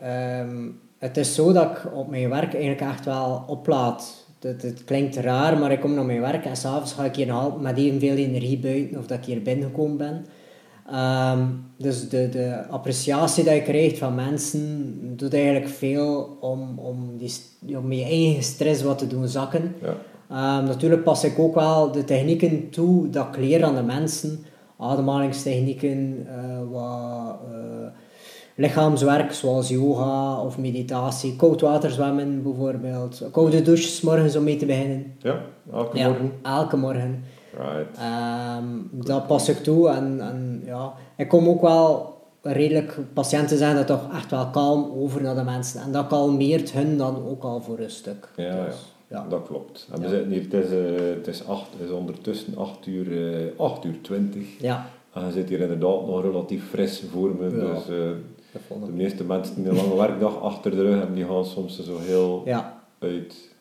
um, 0.41 0.79
het 0.97 1.17
is 1.17 1.35
zo 1.35 1.51
dat 1.51 1.69
ik 1.71 1.93
op 1.93 2.09
mijn 2.09 2.29
werk 2.29 2.53
eigenlijk 2.53 2.81
echt 2.81 3.05
wel 3.05 3.43
oplaad 3.47 4.25
het, 4.39 4.61
het, 4.61 4.83
klinkt 4.83 5.15
raar, 5.15 5.57
maar 5.57 5.71
ik 5.71 5.79
kom 5.79 5.93
naar 5.93 6.05
mijn 6.05 6.21
werk 6.21 6.45
en 6.45 6.55
s'avonds 6.55 6.93
ga 6.93 7.05
ik 7.05 7.15
hier 7.15 7.33
met 7.59 7.77
evenveel 7.77 8.15
energie 8.15 8.59
buiten 8.59 8.97
of 8.97 9.07
dat 9.07 9.17
ik 9.17 9.25
hier 9.25 9.41
binnengekomen 9.41 9.97
ben. 9.97 10.25
Um, 10.93 11.65
dus 11.77 12.09
de, 12.09 12.29
de 12.29 12.67
appreciatie 12.69 13.43
die 13.43 13.53
je 13.53 13.61
krijgt 13.61 13.97
van 13.97 14.15
mensen 14.15 14.93
doet 15.17 15.33
eigenlijk 15.33 15.67
veel 15.67 16.37
om, 16.41 16.79
om, 16.79 17.17
die, 17.17 17.77
om 17.77 17.91
je 17.91 18.03
eigen 18.03 18.43
stress 18.43 18.81
wat 18.81 18.97
te 18.97 19.07
doen 19.07 19.27
zakken. 19.27 19.75
Ja. 19.81 20.59
Um, 20.59 20.65
natuurlijk 20.65 21.03
pas 21.03 21.23
ik 21.23 21.39
ook 21.39 21.55
wel 21.55 21.91
de 21.91 22.03
technieken 22.03 22.69
toe 22.69 23.09
dat 23.09 23.27
ik 23.27 23.37
leer 23.37 23.63
aan 23.63 23.75
de 23.75 23.83
mensen. 23.83 24.39
Ademhalingstechnieken, 24.77 26.27
uh, 26.27 26.71
wat... 26.71 27.39
Uh, 27.51 27.87
lichaamswerk 28.57 29.33
zoals 29.33 29.69
yoga 29.69 30.41
of 30.41 30.57
meditatie, 30.57 31.35
koud 31.35 31.61
water 31.61 31.91
zwemmen 31.91 32.43
bijvoorbeeld, 32.43 33.23
koude 33.31 33.61
douches 33.61 34.01
morgens 34.01 34.35
om 34.35 34.43
mee 34.43 34.55
te 34.55 34.65
beginnen. 34.65 35.15
Ja, 35.19 35.41
elke 35.71 35.97
morgen? 35.97 36.31
elke 36.43 36.77
morgen. 36.77 37.23
Right. 37.57 37.97
Um, 38.59 38.89
dat 38.91 39.27
pas 39.27 39.49
ik 39.49 39.57
toe 39.57 39.89
en, 39.89 40.21
en 40.21 40.61
ja, 40.65 40.93
ik 41.15 41.27
kom 41.27 41.47
ook 41.47 41.61
wel 41.61 42.15
redelijk, 42.41 42.97
patiënten 43.13 43.57
zijn 43.57 43.75
dat 43.75 43.87
toch 43.87 44.13
echt 44.13 44.31
wel 44.31 44.47
kalm 44.49 44.91
over 44.91 45.21
naar 45.21 45.35
de 45.35 45.43
mensen 45.43 45.81
en 45.81 45.91
dat 45.91 46.07
kalmeert 46.07 46.71
hun 46.71 46.97
dan 46.97 47.27
ook 47.27 47.43
al 47.43 47.61
voor 47.61 47.79
een 47.79 47.89
stuk. 47.89 48.29
Ja, 48.35 48.65
dus, 48.65 48.75
ja. 49.07 49.25
dat 49.29 49.47
klopt. 49.47 49.87
En 49.91 50.01
we 50.01 50.09
zitten 50.09 50.31
hier, 50.31 50.41
het 50.41 50.53
is, 50.53 50.71
uh, 50.71 51.15
het 51.15 51.27
is, 51.27 51.47
acht, 51.47 51.71
het 51.71 51.87
is 51.87 51.91
ondertussen 51.91 52.57
8 52.57 52.85
uur, 52.85 53.07
uh, 53.07 53.47
eh, 53.47 53.59
8 53.59 53.85
uur 53.85 54.01
20. 54.01 54.59
Ja. 54.59 54.85
En 55.13 55.25
je 55.25 55.31
zit 55.31 55.49
hier 55.49 55.59
inderdaad 55.59 56.05
nog 56.05 56.21
relatief 56.21 56.69
fris 56.69 57.03
voor 57.11 57.35
me, 57.35 57.49
dus... 57.49 57.89
Uh, 57.89 58.09
de 58.85 58.91
meeste 58.91 59.23
mensen 59.23 59.55
die 59.55 59.69
een 59.69 59.75
lange 59.75 59.95
werkdag 59.95 60.41
achter 60.41 60.71
de 60.71 60.81
rug 60.81 60.97
hebben, 60.97 61.15
die 61.15 61.25
gaan 61.25 61.45
soms 61.45 61.83
zo 61.83 61.99
heel 61.99 62.41
ja. 62.45 62.83
uit. 62.99 63.55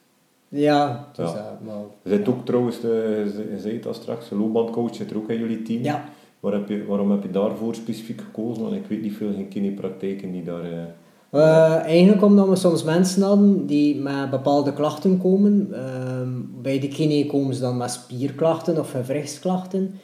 Ja, 0.49 1.09
dus, 1.13 1.31
ja. 1.31 1.59
maar, 1.65 1.75
je 2.03 2.11
zit 2.11 2.29
ook 2.29 2.45
trouwens, 2.45 2.81
je 2.81 3.57
zei 3.59 3.75
het 3.75 3.87
al 3.87 3.95
straks, 3.95 4.31
een 4.31 4.39
loopbandcoach 4.39 4.95
zit 4.95 5.11
er 5.11 5.17
ook 5.17 5.31
in 5.31 5.39
jullie 5.39 5.63
team. 5.63 5.83
Ja. 5.83 6.05
Waar 6.41 6.53
heb 6.53 6.69
je, 6.69 6.85
waarom 6.87 7.11
heb 7.11 7.23
je 7.23 7.31
daarvoor 7.31 7.75
specifiek 7.75 8.21
gekozen? 8.21 8.63
Want 8.63 8.75
ik 8.75 8.87
weet 8.89 9.03
niet 9.03 9.17
veel 9.17 9.33
geen 9.35 9.49
kinepraktijken 9.49 10.33
die 10.33 10.43
daar... 10.43 10.65
Uh, 10.65 10.79
uh, 11.33 11.75
eigenlijk 11.75 12.23
omdat 12.23 12.49
we 12.49 12.57
soms 12.57 12.85
mensen 12.85 13.23
hadden 13.23 13.67
die 13.67 13.97
met 13.97 14.31
bepaalde 14.31 14.73
klachten 14.73 15.19
komen. 15.19 15.69
Uh, 15.71 15.79
bij 16.63 16.81
de 16.81 16.89
kine 16.89 17.27
komen 17.27 17.55
ze 17.55 17.61
dan 17.61 17.77
met 17.77 17.91
spierklachten 17.91 18.79
of 18.79 18.91
gewrichtsklachten. 18.91 19.95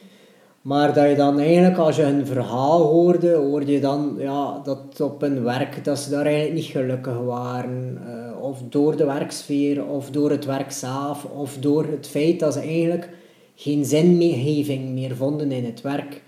Maar 0.61 0.93
dat 0.93 1.09
je 1.09 1.15
dan 1.15 1.39
eigenlijk, 1.39 1.77
als 1.77 1.95
je 1.95 2.03
een 2.03 2.25
verhaal 2.25 2.81
hoorde, 2.81 3.33
hoorde 3.33 3.71
je 3.71 3.79
dan 3.79 4.15
ja, 4.17 4.59
dat 4.63 5.01
op 5.01 5.21
hun 5.21 5.43
werk, 5.43 5.85
dat 5.85 5.99
ze 5.99 6.09
daar 6.09 6.25
eigenlijk 6.25 6.55
niet 6.55 6.65
gelukkig 6.65 7.17
waren. 7.17 7.99
Uh, 8.07 8.22
of 8.53 8.61
door 8.69 8.95
de 8.95 9.05
werksfeer, 9.05 9.85
of 9.85 10.09
door 10.09 10.29
het 10.29 10.45
werk 10.45 10.71
zelf, 10.71 11.25
of 11.25 11.57
door 11.57 11.85
het 11.85 12.07
feit 12.07 12.39
dat 12.39 12.53
ze 12.53 12.59
eigenlijk 12.59 13.09
geen 13.55 13.85
zingeving 13.85 14.89
meer 14.89 15.15
vonden 15.15 15.51
in 15.51 15.65
het 15.65 15.81
werk. 15.81 16.21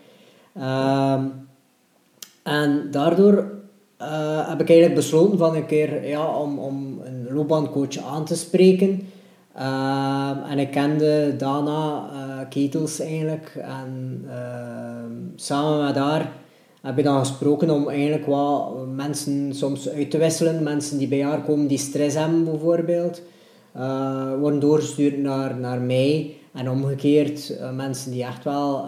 Uh, 0.57 1.23
en 2.43 2.87
daardoor 2.91 3.51
eh, 3.97 4.49
heb 4.49 4.61
ik 4.61 4.69
eigenlijk 4.69 4.99
besloten 4.99 5.37
van 5.37 5.55
een 5.55 5.65
keer 5.65 6.07
ja, 6.07 6.25
om, 6.25 6.59
om 6.59 6.99
een 7.03 7.27
loopbaancoach 7.33 7.97
aan 7.97 8.25
te 8.25 8.35
spreken. 8.35 9.07
Ehm, 9.55 10.37
en 10.49 10.59
ik 10.59 10.71
kende 10.71 11.35
Dana 11.37 12.09
uh, 12.13 12.49
Ketels 12.49 12.99
eigenlijk. 12.99 13.55
En 13.61 14.25
ehm, 14.29 15.11
samen 15.35 15.85
met 15.85 15.95
haar 15.95 16.31
heb 16.85 16.97
ik 16.97 17.03
dan 17.03 17.19
gesproken 17.19 17.69
om 17.69 17.89
eigenlijk 17.89 18.25
wat 18.25 18.87
mensen 18.87 19.53
soms 19.53 19.89
uit 19.89 20.11
te 20.11 20.17
wisselen. 20.17 20.63
Mensen 20.63 20.97
die 20.97 21.07
bij 21.07 21.23
haar 21.23 21.41
komen 21.41 21.67
die 21.67 21.77
stress 21.77 22.15
hebben 22.15 22.43
bijvoorbeeld. 22.43 23.21
Uh, 23.77 24.33
worden 24.39 24.59
doorgestuurd 24.59 25.17
naar, 25.17 25.57
naar 25.57 25.81
mij. 25.81 26.35
En 26.53 26.69
omgekeerd, 26.69 27.49
uh, 27.49 27.71
mensen 27.71 28.11
die 28.11 28.23
echt 28.23 28.43
wel 28.43 28.85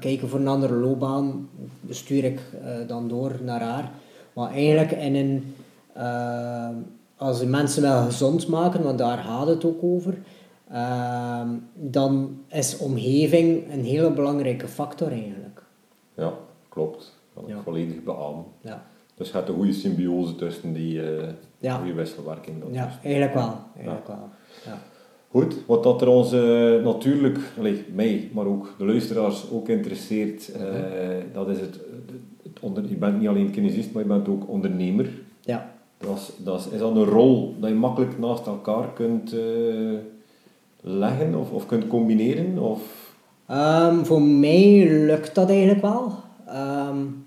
kijken 0.00 0.28
voor 0.28 0.40
een 0.40 0.48
andere 0.48 0.74
loopbaan, 0.74 1.48
stuur 1.90 2.24
ik 2.24 2.40
dan 2.86 3.08
door 3.08 3.32
naar 3.44 3.62
haar. 3.62 3.90
Maar 4.32 4.50
eigenlijk 4.50 4.92
in 4.92 5.14
een 5.14 5.54
als 7.16 7.40
je 7.40 7.46
mensen 7.46 7.82
wel 7.82 8.04
gezond 8.04 8.48
maken, 8.48 8.82
want 8.82 8.98
daar 8.98 9.18
gaat 9.18 9.46
het 9.46 9.64
ook 9.64 9.82
over, 9.82 10.18
dan 11.74 12.38
is 12.48 12.78
omgeving 12.78 13.72
een 13.72 13.84
hele 13.84 14.10
belangrijke 14.10 14.68
factor 14.68 15.10
eigenlijk. 15.10 15.62
Ja, 16.16 16.32
klopt. 16.76 17.12
Dat 17.34 17.48
ik 17.48 17.54
volledig 17.64 18.02
beamen. 18.02 18.44
Ja. 18.60 18.86
Dus 19.14 19.30
gaat 19.30 19.48
een 19.48 19.54
goede 19.54 19.72
symbiose 19.72 20.34
tussen 20.34 20.72
die, 20.72 20.94
uh, 20.94 21.28
ja. 21.58 21.76
goede 21.76 21.94
wisselwerking. 21.94 22.56
ja, 22.70 22.84
dus. 22.84 22.94
eigenlijk 23.02 23.34
wel. 23.34 23.54
Eigenlijk 23.76 24.06
wel. 24.06 24.28
Ja. 24.64 24.78
Goed, 25.28 25.56
wat 25.66 25.82
dat 25.82 26.02
er 26.02 26.08
ons 26.08 26.32
uh, 26.32 26.84
natuurlijk, 26.84 27.38
allez, 27.58 27.78
mij, 27.94 28.30
maar 28.32 28.46
ook 28.46 28.74
de 28.78 28.84
luisteraars 28.84 29.50
ook 29.50 29.68
interesseert, 29.68 30.50
uh, 30.56 30.62
dat 31.32 31.48
is 31.48 31.60
het, 31.60 31.80
het 32.42 32.60
onder, 32.60 32.88
je 32.88 32.96
bent 32.96 33.18
niet 33.18 33.28
alleen 33.28 33.50
kinesist, 33.50 33.92
maar 33.92 34.02
je 34.02 34.08
bent 34.08 34.28
ook 34.28 34.48
ondernemer. 34.48 35.10
Ja. 35.40 35.72
Dat 35.98 36.16
is, 36.16 36.44
dat 36.44 36.60
is, 36.60 36.68
is 36.68 36.78
dat 36.78 36.96
een 36.96 37.04
rol 37.04 37.54
dat 37.60 37.68
je 37.68 37.76
makkelijk 37.76 38.18
naast 38.18 38.46
elkaar 38.46 38.92
kunt 38.92 39.34
uh, 39.34 39.98
leggen 40.80 41.34
of, 41.34 41.50
of 41.50 41.66
kunt 41.66 41.86
combineren? 41.86 42.58
Of? 42.58 43.14
Um, 43.50 44.04
voor 44.04 44.22
mij 44.22 44.88
lukt 44.90 45.34
dat 45.34 45.48
eigenlijk 45.48 45.82
wel. 45.82 46.24
Um, 46.48 47.26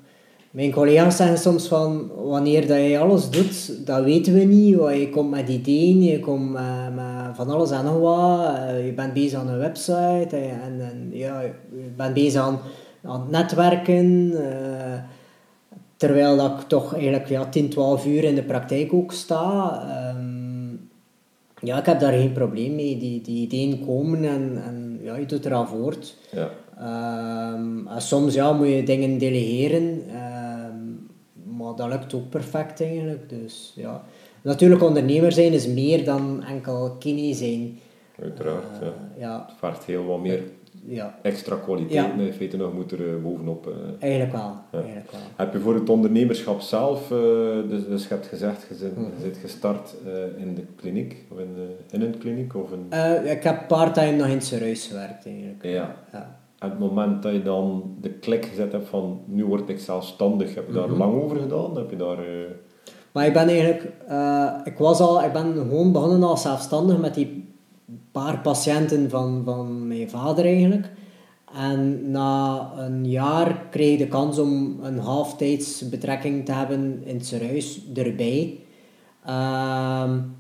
mijn 0.51 0.71
collega's 0.71 1.15
zeggen 1.15 1.37
soms 1.37 1.67
van 1.67 2.11
wanneer 2.15 2.67
dat 2.67 2.77
je 2.77 2.99
alles 2.99 3.29
doet, 3.29 3.85
dat 3.85 4.03
weten 4.03 4.33
we 4.33 4.39
niet. 4.39 4.75
Je 4.75 5.09
komt 5.11 5.29
met 5.29 5.49
ideeën, 5.49 6.01
je 6.01 6.19
komt 6.19 6.51
met, 6.51 7.35
van 7.35 7.49
alles 7.49 7.71
en 7.71 7.85
nog 7.85 7.99
wat. 7.99 8.55
Uh, 8.55 8.85
je 8.85 8.93
bent 8.93 9.13
bezig 9.13 9.39
aan 9.39 9.47
een 9.47 9.57
website 9.57 10.37
en, 10.37 10.81
en 10.81 11.09
ja, 11.11 11.41
je 11.41 11.51
bent 11.95 12.13
bezig 12.13 12.41
aan, 12.41 12.59
het 13.01 13.29
netwerken. 13.29 14.31
Uh, 14.31 14.99
Terwijl 15.99 16.37
dat 16.37 16.59
ik 16.59 16.67
toch 16.67 16.93
eigenlijk 16.93 17.27
ja, 17.27 17.45
10, 17.45 17.69
12 17.69 18.05
uur 18.05 18.23
in 18.23 18.35
de 18.35 18.43
praktijk 18.43 18.93
ook 18.93 19.11
sta. 19.11 19.81
Um, 20.15 20.89
ja, 21.61 21.77
ik 21.77 21.85
heb 21.85 21.99
daar 21.99 22.11
geen 22.11 22.31
probleem 22.31 22.75
mee. 22.75 22.97
Die, 22.97 23.21
die 23.21 23.41
ideeën 23.41 23.85
komen 23.85 24.23
en, 24.23 24.61
en 24.65 24.99
ja, 25.03 25.15
je 25.15 25.25
doet 25.25 25.45
eraan 25.45 25.67
voort. 25.67 26.17
Ja. 26.31 26.49
Um, 26.81 27.87
en 27.87 28.01
soms 28.01 28.33
ja, 28.33 28.53
moet 28.53 28.67
je 28.67 28.83
dingen 28.83 29.17
delegeren. 29.17 29.83
Um, 29.83 31.09
maar 31.57 31.75
dat 31.75 31.89
lukt 31.89 32.13
ook 32.13 32.29
perfect 32.29 32.81
eigenlijk. 32.81 33.29
Dus, 33.29 33.73
ja. 33.75 34.03
Natuurlijk, 34.41 34.83
ondernemer 34.83 35.31
zijn 35.31 35.53
is 35.53 35.67
meer 35.67 36.05
dan 36.05 36.43
enkel 36.43 36.95
kine 36.99 37.33
zijn. 37.33 37.79
Uiteraard, 38.21 38.81
uh, 38.81 38.87
ja. 38.87 38.93
ja. 39.17 39.45
Het 39.47 39.57
vergt 39.57 39.83
heel 39.83 40.05
wat 40.05 40.19
meer 40.19 40.43
ja. 40.85 41.19
extra 41.21 41.55
kwaliteit 41.55 41.91
ja. 42.17 42.23
in 42.23 42.33
feite 42.33 42.57
nog 42.57 42.73
moet 42.73 42.91
er 42.91 42.99
uh, 42.99 43.23
bovenop. 43.23 43.67
Uh, 43.67 43.73
eigenlijk, 43.99 44.31
wel. 44.31 44.55
eigenlijk 44.71 45.11
wel. 45.11 45.19
Heb 45.35 45.53
je 45.53 45.59
voor 45.59 45.73
het 45.73 45.89
ondernemerschap 45.89 46.61
zelf, 46.61 47.11
uh, 47.11 47.17
dus, 47.69 47.87
dus 47.87 48.03
je 48.03 48.13
hebt 48.13 48.27
gezegd, 48.27 48.65
je 48.69 48.75
bent, 48.79 48.97
mm. 48.97 49.11
je 49.23 49.33
gestart 49.33 49.95
in 50.37 50.55
de 50.55 50.63
kliniek, 50.75 51.25
of 51.29 51.39
in, 51.39 51.53
de, 51.55 51.75
in 51.91 52.01
een 52.01 52.17
kliniek? 52.17 52.55
Of 52.55 52.71
in... 52.71 52.99
ik 53.29 53.43
heb 53.43 53.67
part-time 53.67 54.15
nog 54.15 54.27
in 54.27 54.41
Serieus 54.41 54.87
gewerkt 54.87 55.25
eigenlijk. 55.25 55.63
Ja. 55.63 55.95
ja. 56.11 56.38
En 56.59 56.69
het 56.69 56.79
moment 56.79 57.23
dat 57.23 57.33
je 57.33 57.41
dan 57.41 57.95
de 58.01 58.09
klik 58.09 58.45
gezet 58.45 58.71
hebt 58.71 58.89
van 58.89 59.21
nu 59.25 59.45
word 59.45 59.69
ik 59.69 59.79
zelfstandig, 59.79 60.55
heb 60.55 60.67
je 60.67 60.73
daar 60.73 60.83
mm 60.83 60.89
-hmm. 60.89 60.99
lang 60.99 61.23
over 61.23 61.37
gedaan? 61.37 61.77
Heb 61.77 61.89
je 61.89 61.95
daar... 61.95 62.17
Maar 63.11 63.25
ik 63.25 63.33
ben 63.33 63.47
eigenlijk, 63.47 63.83
ik 64.63 64.77
was 64.77 64.99
al, 64.99 65.23
ik 65.23 65.33
ben 65.33 65.53
gewoon 65.53 65.91
begonnen 65.91 66.23
als 66.23 66.41
zelfstandig 66.41 66.97
met 66.97 67.13
die 67.13 67.47
paar 68.11 68.39
patiënten 68.39 69.09
van, 69.09 69.41
van 69.45 69.87
mijn 69.87 70.09
vader 70.09 70.45
eigenlijk. 70.45 70.91
En 71.53 72.11
na 72.11 72.71
een 72.77 73.09
jaar 73.09 73.65
kreeg 73.69 73.91
ik 73.91 73.99
de 73.99 74.07
kans 74.07 74.39
om 74.39 74.79
een 74.81 74.99
halftijds 74.99 75.89
betrekking 75.89 76.45
te 76.45 76.51
hebben 76.51 77.01
in 77.03 77.15
het 77.15 77.25
ziekenhuis 77.25 77.81
erbij. 77.93 78.59
Um, 79.27 80.35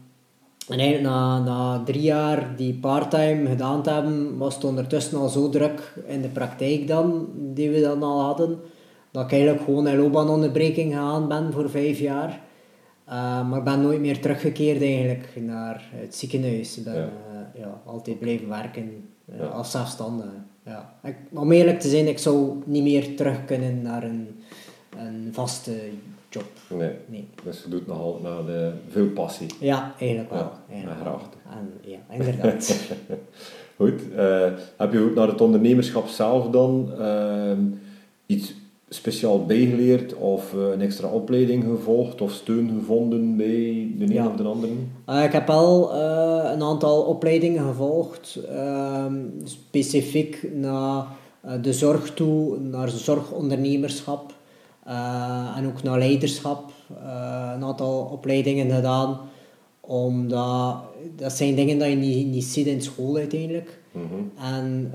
en 0.69 0.79
eigenlijk 0.79 1.13
na, 1.13 1.39
na 1.39 1.83
drie 1.83 2.01
jaar 2.01 2.55
die 2.55 2.73
parttime 2.73 3.49
gedaan 3.49 3.83
te 3.83 3.89
hebben, 3.89 4.37
was 4.37 4.55
het 4.55 4.63
ondertussen 4.63 5.17
al 5.17 5.29
zo 5.29 5.49
druk 5.49 5.93
in 6.07 6.21
de 6.21 6.27
praktijk 6.27 6.87
dan, 6.87 7.27
die 7.35 7.69
we 7.69 7.81
dan 7.81 8.03
al 8.03 8.21
hadden, 8.21 8.59
dat 9.11 9.23
ik 9.23 9.31
eigenlijk 9.31 9.63
gewoon 9.63 9.87
in 9.87 9.97
loopbaanonderbreking 9.97 10.93
gegaan 10.93 11.27
ben 11.27 11.51
voor 11.51 11.69
vijf 11.69 11.99
jaar. 11.99 12.41
Uh, 13.07 13.49
maar 13.49 13.57
ik 13.57 13.63
ben 13.63 13.81
nooit 13.81 13.99
meer 13.99 14.21
teruggekeerd 14.21 14.81
eigenlijk 14.81 15.29
naar 15.35 15.89
het 15.91 16.15
ziekenhuis. 16.15 16.77
Ik 16.77 16.83
ben 16.83 16.95
ja. 16.95 17.01
Uh, 17.01 17.61
ja, 17.61 17.81
altijd 17.85 18.19
blijven 18.19 18.47
werken 18.47 19.09
uh, 19.25 19.39
ja. 19.39 19.45
als 19.45 19.71
zelfstandige. 19.71 20.29
Ja. 20.65 20.93
Ik, 21.03 21.15
om 21.33 21.51
eerlijk 21.51 21.79
te 21.79 21.89
zijn, 21.89 22.07
ik 22.07 22.17
zou 22.17 22.61
niet 22.65 22.83
meer 22.83 23.15
terug 23.15 23.45
kunnen 23.45 23.81
naar 23.81 24.03
een, 24.03 24.27
een 24.97 25.29
vaste 25.31 25.71
job. 26.29 26.43
Nee. 26.67 26.91
nee. 27.05 27.27
Dus 27.43 27.63
je 27.63 27.69
doet 27.69 27.87
nogal 27.87 28.19
naar 28.23 28.45
de, 28.45 28.71
veel 28.89 29.07
passie. 29.07 29.47
Ja, 29.59 29.93
eigenlijk 29.99 30.29
wel. 30.29 30.39
Ja, 30.39 30.73
eigenlijk 30.73 30.99
graag. 31.01 31.21
En, 31.51 31.73
ja, 31.81 31.99
inderdaad. 32.09 32.79
Goed. 33.77 34.01
heb 34.77 34.93
je 34.93 34.99
ook 34.99 35.15
naar 35.15 35.27
het 35.27 35.41
ondernemerschap 35.41 36.07
zelf 36.07 36.49
dan 36.49 36.91
ehm, 36.97 37.61
iets 38.25 38.53
speciaal 38.89 39.45
bijgeleerd 39.45 40.13
of 40.13 40.53
uh, 40.53 40.71
een 40.71 40.81
extra 40.81 41.07
opleiding 41.07 41.63
gevolgd 41.63 42.21
of 42.21 42.31
steun 42.31 42.71
gevonden 42.79 43.37
bij 43.37 43.91
de 43.97 44.15
een 44.15 44.27
of 44.27 44.35
de 44.35 44.43
andere? 44.43 44.71
Uh, 45.09 45.23
ik 45.23 45.31
heb 45.31 45.49
al 45.49 45.95
uh, 45.95 46.51
een 46.53 46.61
aantal 46.61 47.01
opleidingen 47.01 47.67
gevolgd, 47.67 48.39
ehm, 48.49 49.15
specifiek 49.43 50.49
naar 50.53 51.05
de 51.61 51.73
zorg 51.73 52.13
toe, 52.13 52.59
naar 52.59 52.89
zorgondernemerschap 52.89 54.33
en 55.55 55.67
ook 55.67 55.83
naar 55.83 55.97
leiderschap. 55.97 56.71
een 57.53 57.63
aantal 57.63 58.09
opleidingen 58.11 58.71
gedaan, 58.75 59.19
omdat 59.79 60.75
dat 61.15 61.31
zijn 61.31 61.55
dingen 61.55 61.79
die 61.79 61.89
je 61.89 61.95
niet, 61.95 62.27
niet 62.27 62.43
ziet 62.43 62.67
in 62.67 62.81
school 62.81 63.15
uiteindelijk. 63.15 63.79
Mm 63.91 64.07
-hmm. 64.09 64.31
En 64.37 64.93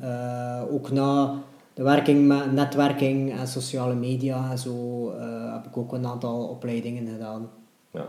ook 0.71 0.91
na 0.91 1.43
de 1.75 1.83
werking 1.83 2.27
met 2.27 2.53
netwerking 2.53 3.39
en 3.39 3.49
sociale 3.49 3.95
media 3.95 4.51
en 4.51 4.59
zo 4.59 5.09
uh, 5.11 5.53
heb 5.53 5.67
ik 5.67 5.77
ook 5.77 5.93
een 5.93 6.07
aantal 6.07 6.45
opleidingen 6.45 7.07
gedaan. 7.09 7.51
Ja. 7.91 8.07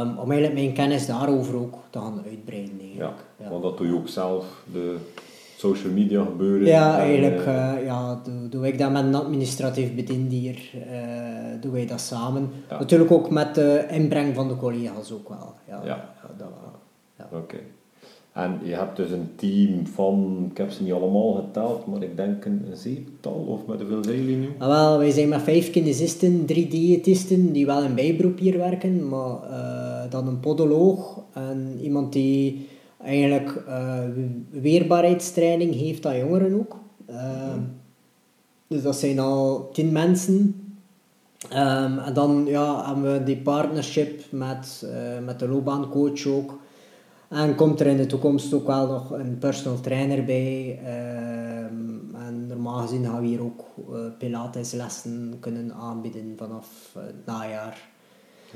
Um, 0.00 0.18
om 0.18 0.30
eigenlijk 0.30 0.54
mijn 0.54 0.72
kennis 0.72 1.06
daarover 1.06 1.56
ook 1.56 1.74
te 1.90 1.98
gaan 1.98 2.22
uitbreiden. 2.26 2.94
Ja, 2.94 3.14
ja, 3.36 3.48
want 3.48 3.62
dat 3.62 3.78
doe 3.78 3.86
je 3.86 3.94
ook 3.94 4.08
zelf, 4.08 4.64
de 4.72 4.96
social 5.60 5.92
media 5.92 6.24
gebeuren. 6.24 6.66
Ja, 6.66 6.98
eigenlijk 6.98 7.46
uh, 7.46 7.72
ja, 7.84 8.20
doe, 8.24 8.48
doe 8.48 8.66
ik 8.66 8.78
dat 8.78 8.92
met 8.92 9.04
een 9.04 9.14
administratief 9.14 9.94
bediendier, 9.94 10.70
uh, 10.74 11.60
doen 11.60 11.72
wij 11.72 11.86
dat 11.86 12.00
samen. 12.00 12.50
Natuurlijk 12.68 13.10
ook 13.10 13.30
met 13.30 13.54
de 13.54 13.86
inbreng 13.90 14.34
van 14.34 14.48
de 14.48 14.56
collega's 14.56 15.12
ook 15.12 15.28
wel. 15.28 15.54
Ja, 15.68 15.80
ja. 15.84 16.14
dat 16.36 16.48
Ja. 17.16 17.28
Oké. 17.38 17.58
En 18.32 18.58
je 18.62 18.74
hebt 18.74 18.96
dus 18.96 19.10
een 19.10 19.28
team 19.36 19.86
van, 19.86 20.46
ik 20.50 20.56
heb 20.56 20.70
ze 20.70 20.82
niet 20.82 20.92
allemaal 20.92 21.32
geteld, 21.32 21.86
maar 21.86 22.02
ik 22.02 22.16
denk 22.16 22.44
een, 22.44 22.64
zeeptal 22.72 23.44
of 23.48 23.66
met 23.66 23.80
hoeveel 23.80 24.04
zijn 24.04 24.16
jullie 24.16 24.36
nu? 24.36 24.48
Ah, 24.58 24.68
wel, 24.68 24.98
wij 24.98 25.10
zijn 25.10 25.28
met 25.28 25.42
vijf 25.42 25.70
kinesisten, 25.70 26.46
drie 26.46 26.68
diëtisten 26.68 27.52
die 27.52 27.66
wel 27.66 27.82
in 27.82 27.94
bijberoep 27.94 28.38
hier 28.38 28.58
werken, 28.58 29.08
maar 29.08 29.38
uh, 29.50 30.10
dan 30.10 30.26
een 30.26 30.40
podoloog 30.40 31.20
en 31.32 31.78
iemand 31.82 32.12
die 32.12 32.68
eigenlijk 33.02 33.62
uh, 33.68 33.98
weerbaarheidstraining 34.50 35.74
heeft 35.74 36.06
aan 36.06 36.18
jongeren 36.18 36.54
ook. 36.54 36.78
Uh, 37.10 37.54
Dus 38.66 38.82
dat 38.82 38.96
zijn 38.96 39.18
al 39.18 39.68
tien 39.72 39.92
mensen. 39.92 40.64
Um, 41.52 41.98
en 41.98 42.14
dan 42.14 42.44
ja, 42.46 42.86
hebben 42.86 43.12
we 43.12 43.24
die 43.24 43.36
partnership 43.36 44.22
met, 44.30 44.86
met 45.24 45.38
de 45.38 45.48
loopbaancoach 45.48 46.26
ook. 46.26 46.58
En 47.28 47.54
komt 47.54 47.80
er 47.80 47.86
in 47.86 47.96
de 47.96 48.06
toekomst 48.06 48.54
ook 48.54 48.66
wel 48.66 48.86
nog 48.86 49.10
een 49.10 49.38
personal 49.38 49.80
trainer 49.80 50.24
bij. 50.24 50.78
Um, 50.78 52.14
en 52.14 52.46
normaal 52.46 52.80
gezien 52.80 53.04
gaan 53.04 53.20
we 53.20 53.26
hier 53.26 53.42
ook 53.42 53.64
uh, 53.90 53.98
pilateslessen 54.18 55.36
kunnen 55.40 55.72
aanbieden 55.74 56.34
vanaf 56.36 56.66
het 56.98 57.26
najaar. 57.26 57.88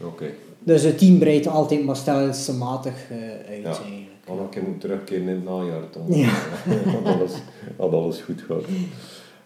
Oké. 0.05 0.31
Dus 0.59 0.83
het 0.83 0.99
team 0.99 1.19
breidt 1.19 1.47
altijd 1.47 1.85
maar 1.85 1.97
stelselmatig 1.97 3.11
uit 3.49 3.63
ja. 3.63 3.79
Dan 4.27 4.49
keer 4.49 4.63
moet 4.63 4.81
terugkeren 4.81 5.29
in 5.29 5.35
het 5.35 5.45
najaar 5.45 5.83
dan. 5.93 6.19
Ja. 6.19 6.33
dat, 7.03 7.15
alles, 7.15 7.33
alles 7.77 8.21
goed 8.21 8.43
gaat. 8.43 8.65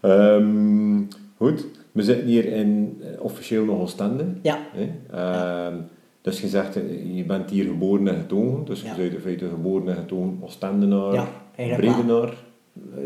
Um, 0.02 1.08
goed. 1.36 1.66
we 1.92 2.02
zitten 2.02 2.26
hier 2.26 2.44
in 2.44 3.00
uh, 3.00 3.06
officieel 3.24 3.64
nog 3.64 3.80
Oostende. 3.80 4.24
Ja. 4.42 4.58
Hè? 4.72 4.90
Ehm, 5.10 5.74
dus 6.20 6.40
je 6.40 6.48
zegt, 6.48 6.76
eh, 6.76 7.16
je 7.16 7.24
bent 7.24 7.50
hier 7.50 7.64
geboren 7.64 8.08
en 8.08 8.20
getogen, 8.20 8.64
dus 8.64 8.82
je 8.82 8.94
bent 8.96 9.12
in 9.12 9.20
feite 9.20 9.48
geboren 9.48 9.88
en 9.88 9.96
getogen 9.96 10.38
Oostendenaar, 10.42 11.14
Ja, 11.14 11.28
Bredenaar. 11.76 12.34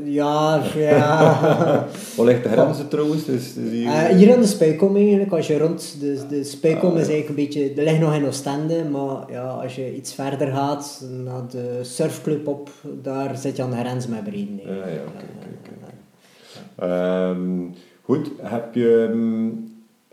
Ja, 0.05 0.63
ja. 0.77 1.39
Wat 2.17 2.27
ligt 2.27 2.43
de 2.43 2.49
grenzen 2.49 2.89
trouwens? 2.89 3.25
Dus, 3.25 3.55
dus 3.55 3.71
hier, 3.71 3.87
Eh, 3.87 4.17
hier 4.17 4.35
aan 4.35 4.41
de 4.41 4.47
Spijkom 4.47 4.97
eigenlijk, 4.97 5.33
als 5.33 5.47
je 5.47 5.59
rond 5.59 5.97
de, 6.01 6.21
de 6.29 6.45
Spijkom 6.45 6.89
Ah, 6.91 6.95
ja. 6.97 7.01
is 7.01 7.09
eigenlijk 7.09 7.29
een 7.29 7.45
beetje, 7.45 7.73
er 7.81 7.85
ligt 7.85 8.01
nog 8.01 8.15
in 8.15 8.27
Oostende, 8.27 8.85
maar 8.93 9.33
ja, 9.33 9.47
als 9.49 9.75
je 9.75 9.97
iets 9.97 10.15
verder 10.15 10.47
gaat, 10.53 11.05
naar 11.25 11.43
de 11.51 11.79
surfclub 11.83 12.47
op, 12.47 12.71
daar 13.03 13.37
zit 13.37 13.57
je 13.57 13.63
aan 13.63 13.71
de 13.71 13.77
grens 13.77 14.07
met 14.07 14.25
Breden. 14.25 14.61
Ja, 14.65 14.69
eigenlijk. 14.83 15.21
ja, 15.21 15.87
oké. 16.77 16.91
Ehm, 16.93 17.61
goed, 18.03 18.31
heb 18.39 18.75
je... 18.75 19.09
ehm, 19.13 19.49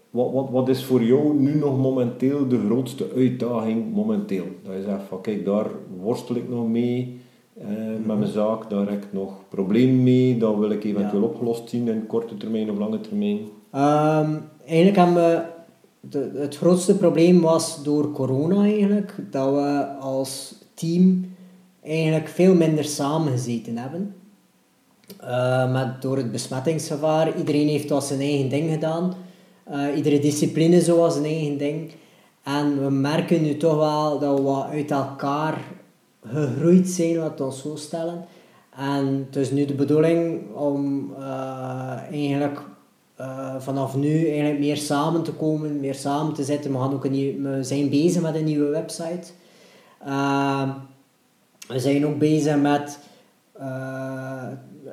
wat, 0.09 0.31
wat, 0.33 0.47
wat 0.51 0.69
is 0.69 0.83
voor 0.83 1.03
jou 1.03 1.39
nu 1.39 1.55
nog 1.55 1.77
momenteel 1.77 2.47
de 2.47 2.59
grootste 2.65 3.05
uitdaging 3.15 3.93
momenteel? 3.93 4.45
Dat 4.63 4.73
je 4.75 4.81
zegt 4.81 5.01
van 5.09 5.21
kijk, 5.21 5.45
daar 5.45 5.65
worstel 6.01 6.35
ik 6.35 6.49
nog 6.49 6.67
mee 6.67 7.18
eh, 7.61 7.67
met 8.05 8.17
mijn 8.17 8.31
zaak, 8.31 8.69
daar 8.69 8.89
heb 8.89 9.03
ik 9.03 9.13
nog 9.13 9.33
problemen 9.49 10.03
mee, 10.03 10.37
dat 10.37 10.57
wil 10.57 10.69
ik 10.69 10.83
eventueel 10.83 11.21
Ja. 11.21 11.27
opgelost 11.27 11.69
zien 11.69 11.87
in 11.87 12.07
korte 12.07 12.37
termijn 12.37 12.71
of 12.71 12.77
lange 12.77 13.01
termijn. 13.01 13.39
Ehm, 13.71 14.31
eigenlijk 14.65 14.97
hebben 14.97 15.13
we, 15.15 15.41
de, 15.99 16.31
het 16.35 16.57
grootste 16.57 16.97
probleem 16.97 17.41
was 17.41 17.83
door 17.83 18.11
corona 18.11 18.63
eigenlijk, 18.63 19.15
dat 19.31 19.53
we 19.53 19.85
als 19.99 20.55
team 20.73 21.33
eigenlijk 21.83 22.27
veel 22.27 22.55
minder 22.55 22.83
samengezeten 22.83 23.77
hebben. 23.77 24.13
Met, 25.71 26.01
door 26.01 26.17
het 26.17 26.31
besmettingsgevaar, 26.31 27.37
iedereen 27.37 27.67
heeft 27.67 27.89
wat 27.89 28.05
zijn 28.05 28.19
eigen 28.19 28.49
ding 28.49 28.71
gedaan. 28.71 29.13
Eh, 29.63 29.95
iedere 29.95 30.19
discipline 30.19 30.81
zo 30.81 30.97
was 30.97 31.13
zijn 31.13 31.25
eigen 31.25 31.57
ding. 31.57 31.91
En 32.43 32.83
we 32.83 32.89
merken 32.89 33.41
nu 33.41 33.57
toch 33.57 33.75
wel 33.75 34.19
dat 34.19 34.37
we 34.37 34.41
wat 34.43 34.65
uit 34.71 34.91
elkaar 34.91 35.61
gegroeid 36.25 36.87
zijn, 36.87 37.13
we 37.13 37.43
ons 37.43 37.61
zo 37.61 37.75
stellen. 37.75 38.25
En 38.77 39.25
het 39.25 39.35
is 39.35 39.51
nu 39.51 39.65
de 39.65 39.73
bedoeling 39.73 40.53
om 40.55 41.13
eh, 41.17 41.97
eigenlijk 42.11 42.61
eh, 43.15 43.55
vanaf 43.59 43.95
nu 43.95 44.27
eigenlijk 44.27 44.59
meer 44.59 44.77
samen 44.77 45.23
te 45.23 45.33
komen, 45.33 45.79
meer 45.79 45.95
samen 45.95 46.33
te 46.33 46.43
zitten. 46.43 46.71
We, 46.71 46.77
gaan 46.77 46.93
ook 46.93 47.05
een 47.05 47.11
nieuw, 47.11 47.41
we 47.41 47.63
zijn 47.63 47.89
bezig 47.89 48.21
met 48.21 48.35
een 48.35 48.43
nieuwe 48.43 48.69
website. 48.69 49.31
Ehm, 50.05 50.69
we 51.67 51.79
zijn 51.79 52.05
ook 52.05 52.19
bezig 52.19 52.57
met 52.57 52.99
eh, 53.53 54.47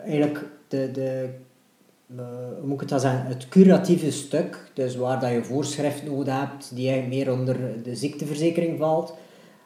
eigenlijk 0.05 0.45
de, 0.69 0.91
de 0.91 1.29
eh, 2.17 2.25
hoe 2.59 2.67
moet 2.67 2.83
ik 2.83 2.89
zeggen, 2.89 3.27
het 3.27 3.49
curatieve 3.49 4.11
stuk, 4.11 4.71
dus 4.75 4.97
waar 4.97 5.21
dat 5.21 5.31
je 5.31 5.45
voorschrift 5.45 6.05
nodig 6.05 6.39
hebt, 6.39 6.75
die 6.75 7.03
meer 7.03 7.33
onder 7.33 7.83
de 7.83 7.97
ziekteverzekering 7.97 8.79
valt, 8.79 9.15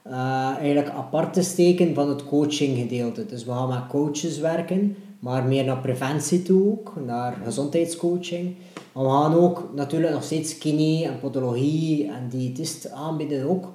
eh, 0.03 0.57
eigenlijk 0.57 0.89
apart 0.89 1.33
te 1.33 1.43
steken 1.43 1.95
van 1.95 2.09
het 2.09 2.25
coachinggedeelte. 2.25 3.27
Dus 3.27 3.45
we 3.45 3.51
gaan 3.51 3.69
met 3.69 3.87
coaches 3.89 4.39
werken, 4.39 4.97
maar 5.19 5.45
meer 5.45 5.65
naar 5.65 5.81
preventie 5.81 6.43
toe 6.43 6.71
ook, 6.71 6.93
naar 7.07 7.37
gezondheidscoaching. 7.45 8.55
Maar 8.93 9.05
we 9.05 9.11
gaan 9.11 9.35
ook 9.35 9.71
natuurlijk 9.75 10.13
nog 10.13 10.23
steeds 10.23 10.59
kine 10.59 11.07
en 11.07 11.21
podologie 11.21 12.07
en 12.09 12.29
diëtist 12.29 12.91
aanbieden 12.91 13.49
ook. 13.49 13.69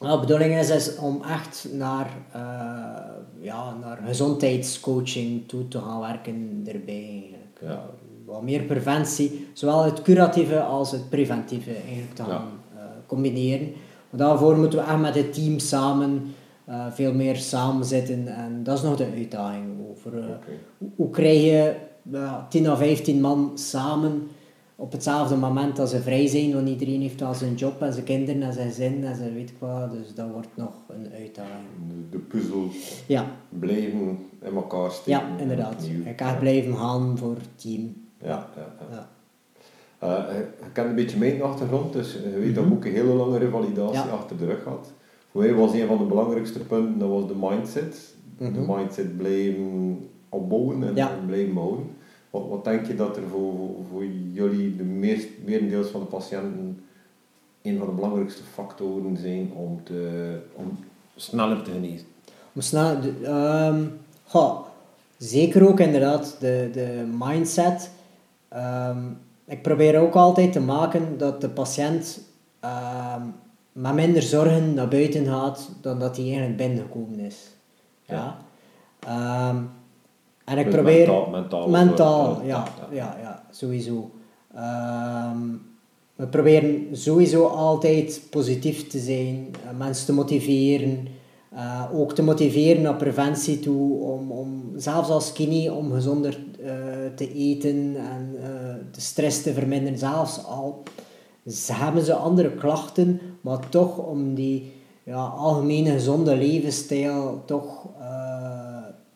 Nou, 0.00 0.14
de 0.14 0.26
bedoeling 0.26 0.54
is, 0.54 0.70
is 0.70 0.96
om 0.96 1.22
echt 1.22 1.68
naar, 1.72 2.10
eh, 2.32 2.40
ja, 3.40 3.74
naar 3.80 3.98
gezondheidscoaching 4.06 5.48
toe 5.48 5.68
te 5.68 5.78
gaan 5.78 6.00
werken 6.00 6.62
erbij 6.66 7.08
eigenlijk. 7.10 7.58
Ja. 7.60 7.84
Wat 8.24 8.42
meer 8.42 8.62
preventie, 8.62 9.48
zowel 9.52 9.84
het 9.84 10.02
curatieve 10.02 10.60
als 10.60 10.90
het 10.90 11.08
preventieve 11.08 11.72
eigenlijk 11.72 12.14
te 12.14 12.22
gaan 12.22 12.48
eh, 12.76 12.82
combineren. 13.06 13.72
Maar 14.10 14.20
daarvoor 14.20 14.56
moeten 14.58 14.78
we 14.78 14.84
echt 14.84 15.00
met 15.00 15.14
het 15.14 15.32
team 15.32 15.58
samen 15.58 16.34
eh, 16.64 16.86
veel 16.90 17.14
meer 17.14 17.36
samen 17.36 17.84
zitten 17.84 18.26
en 18.26 18.62
dat 18.62 18.76
is 18.76 18.82
nog 18.84 18.96
de 18.96 19.10
uitdaging. 19.16 19.64
Over, 19.90 20.18
eh, 20.18 20.24
hoe, 20.78 20.88
hoe 20.96 21.10
krijg 21.10 21.42
je 21.42 21.74
ja, 22.02 22.46
10 22.48 22.70
of 22.70 22.78
15 22.78 23.20
man 23.20 23.50
samen 23.54 24.28
op 24.76 24.92
hetzelfde 24.92 25.36
moment 25.36 25.76
dat 25.76 25.90
ze 25.90 26.00
vrij 26.02 26.26
zijn, 26.26 26.54
want 26.54 26.68
iedereen 26.68 27.00
heeft 27.00 27.20
wel 27.20 27.34
zijn 27.34 27.54
job 27.54 27.82
en 27.82 27.92
zijn 27.92 28.04
kinderen 28.04 28.42
en 28.42 28.52
zijn 28.52 28.72
zin 28.72 29.04
en 29.04 29.16
zijn 29.16 29.34
weet 29.34 29.50
ik 29.50 29.56
wat, 29.58 29.90
dus 29.90 30.14
dat 30.14 30.30
wordt 30.32 30.48
nog 30.54 30.72
een 30.88 31.08
uitdaging. 31.18 31.66
De, 31.88 32.08
de 32.10 32.18
puzzel 32.18 32.68
Ja, 33.06 33.26
blijven 33.48 34.18
in 34.42 34.54
elkaar 34.54 34.90
steken. 34.90 35.10
ja 35.20 35.38
inderdaad. 35.38 35.88
ga 36.16 36.34
blijven 36.34 36.76
gaan 36.76 37.18
voor 37.18 37.34
het 37.34 37.48
team. 37.56 38.06
Ja, 38.22 38.48
ja, 38.56 38.77
Eh, 39.98 40.08
je, 40.28 40.46
je 40.62 40.70
kent 40.72 40.88
een 40.88 40.94
beetje 40.94 41.18
mijn 41.18 41.42
achtergrond, 41.42 41.92
dus 41.92 42.12
je 42.12 42.38
weet 42.38 42.54
dat 42.54 42.64
ik 42.64 42.72
ook 42.72 42.84
een 42.84 42.92
hele 42.92 43.12
lange 43.12 43.38
revalidatie 43.38 43.92
Ja. 43.94 44.08
achter 44.08 44.36
de 44.38 44.46
rug 44.46 44.64
had. 44.64 44.92
Voor 45.30 45.40
mij 45.42 45.54
was 45.54 45.72
een 45.72 45.86
van 45.86 45.98
de 45.98 46.04
belangrijkste 46.04 46.58
punten, 46.58 46.98
dat 46.98 47.08
was 47.08 47.26
de 47.26 47.34
mindset. 47.40 48.14
De 48.38 48.44
Mhm. 48.50 48.76
mindset 48.76 49.16
blijven 49.16 50.08
opbouwen 50.28 50.82
en, 50.82 50.94
Ja. 50.94 51.10
en 51.10 51.26
blijven 51.26 51.56
houden. 51.56 51.84
Wat, 52.30 52.42
wat 52.48 52.64
denk 52.64 52.86
je 52.86 52.94
dat 52.94 53.16
er 53.16 53.22
voor, 53.30 53.54
voor 53.90 54.04
jullie, 54.32 54.76
de 54.76 54.82
meest, 54.84 55.28
merendeels 55.44 55.88
van 55.88 56.00
de 56.00 56.06
patiënten, 56.06 56.80
een 57.62 57.78
van 57.78 57.86
de 57.86 57.92
belangrijkste 57.92 58.42
factoren 58.52 59.16
zijn 59.16 59.50
om, 59.54 59.80
te, 59.84 60.38
om 60.54 60.78
sneller 61.16 61.62
te 61.62 61.70
genezen? 61.70 62.06
Om 62.52 62.60
snel, 62.60 63.00
de- 63.00 63.26
ehm, 63.26 63.82
zeker 65.16 65.68
ook 65.68 65.80
inderdaad 65.80 66.36
de, 66.40 66.68
de 66.72 67.06
mindset. 67.18 67.90
Ehm, 68.48 68.98
ik 69.48 69.62
probeer 69.62 70.00
ook 70.00 70.14
altijd 70.14 70.52
te 70.52 70.60
maken 70.60 71.18
dat 71.18 71.40
de 71.40 71.48
patiënt 71.48 72.20
ehm, 72.60 73.22
met 73.72 73.94
minder 73.94 74.22
zorgen 74.22 74.74
naar 74.74 74.88
buiten 74.88 75.26
gaat 75.26 75.70
dan 75.80 75.98
dat 75.98 76.16
hij 76.16 76.24
eigenlijk 76.24 76.56
binnengekomen 76.56 77.18
is. 77.20 77.36
Ja. 78.04 78.36
Ehm, 79.00 79.56
en 80.44 80.58
ik 80.58 80.64
Dus 80.64 80.74
probeer... 80.74 80.98
mentaal- 80.98 81.28
mentaal 81.30 81.68
Mentaal, 81.68 82.42
ja, 82.44 82.64
ja, 82.90 82.96
ja, 82.96 83.16
ja, 83.22 83.42
sowieso. 83.50 84.10
Ehm, 84.54 85.38
we 86.16 86.26
proberen 86.26 86.96
sowieso 86.96 87.46
altijd 87.46 88.20
positief 88.30 88.86
te 88.86 88.98
zijn, 88.98 89.48
eh, 89.64 89.76
mensen 89.78 90.06
te 90.06 90.12
motiveren. 90.12 91.08
Eh, 91.58 91.84
ook 91.92 92.12
te 92.12 92.22
motiveren 92.22 92.82
naar 92.82 92.96
preventie 92.96 93.58
toe, 93.58 94.02
om, 94.02 94.30
om 94.32 94.72
zelfs 94.76 95.08
als 95.08 95.32
kine 95.32 95.72
om 95.72 95.92
gezonder 95.92 96.38
eh, 96.64 96.70
te 97.14 97.32
eten 97.34 97.96
en 97.96 98.34
eh, 98.42 98.74
de 98.92 99.00
stress 99.00 99.42
te 99.42 99.52
verminderen. 99.52 99.98
Zelfs 99.98 100.44
al 100.44 100.82
ze 101.46 101.72
hebben 101.72 102.02
ze 102.04 102.14
andere 102.14 102.50
klachten, 102.50 103.20
maar 103.40 103.68
toch 103.68 103.98
om 103.98 104.34
die 104.34 104.72
ja, 105.02 105.24
algemene 105.24 105.90
gezonde 105.90 106.36
levensstijl 106.36 107.42
toch 107.46 107.86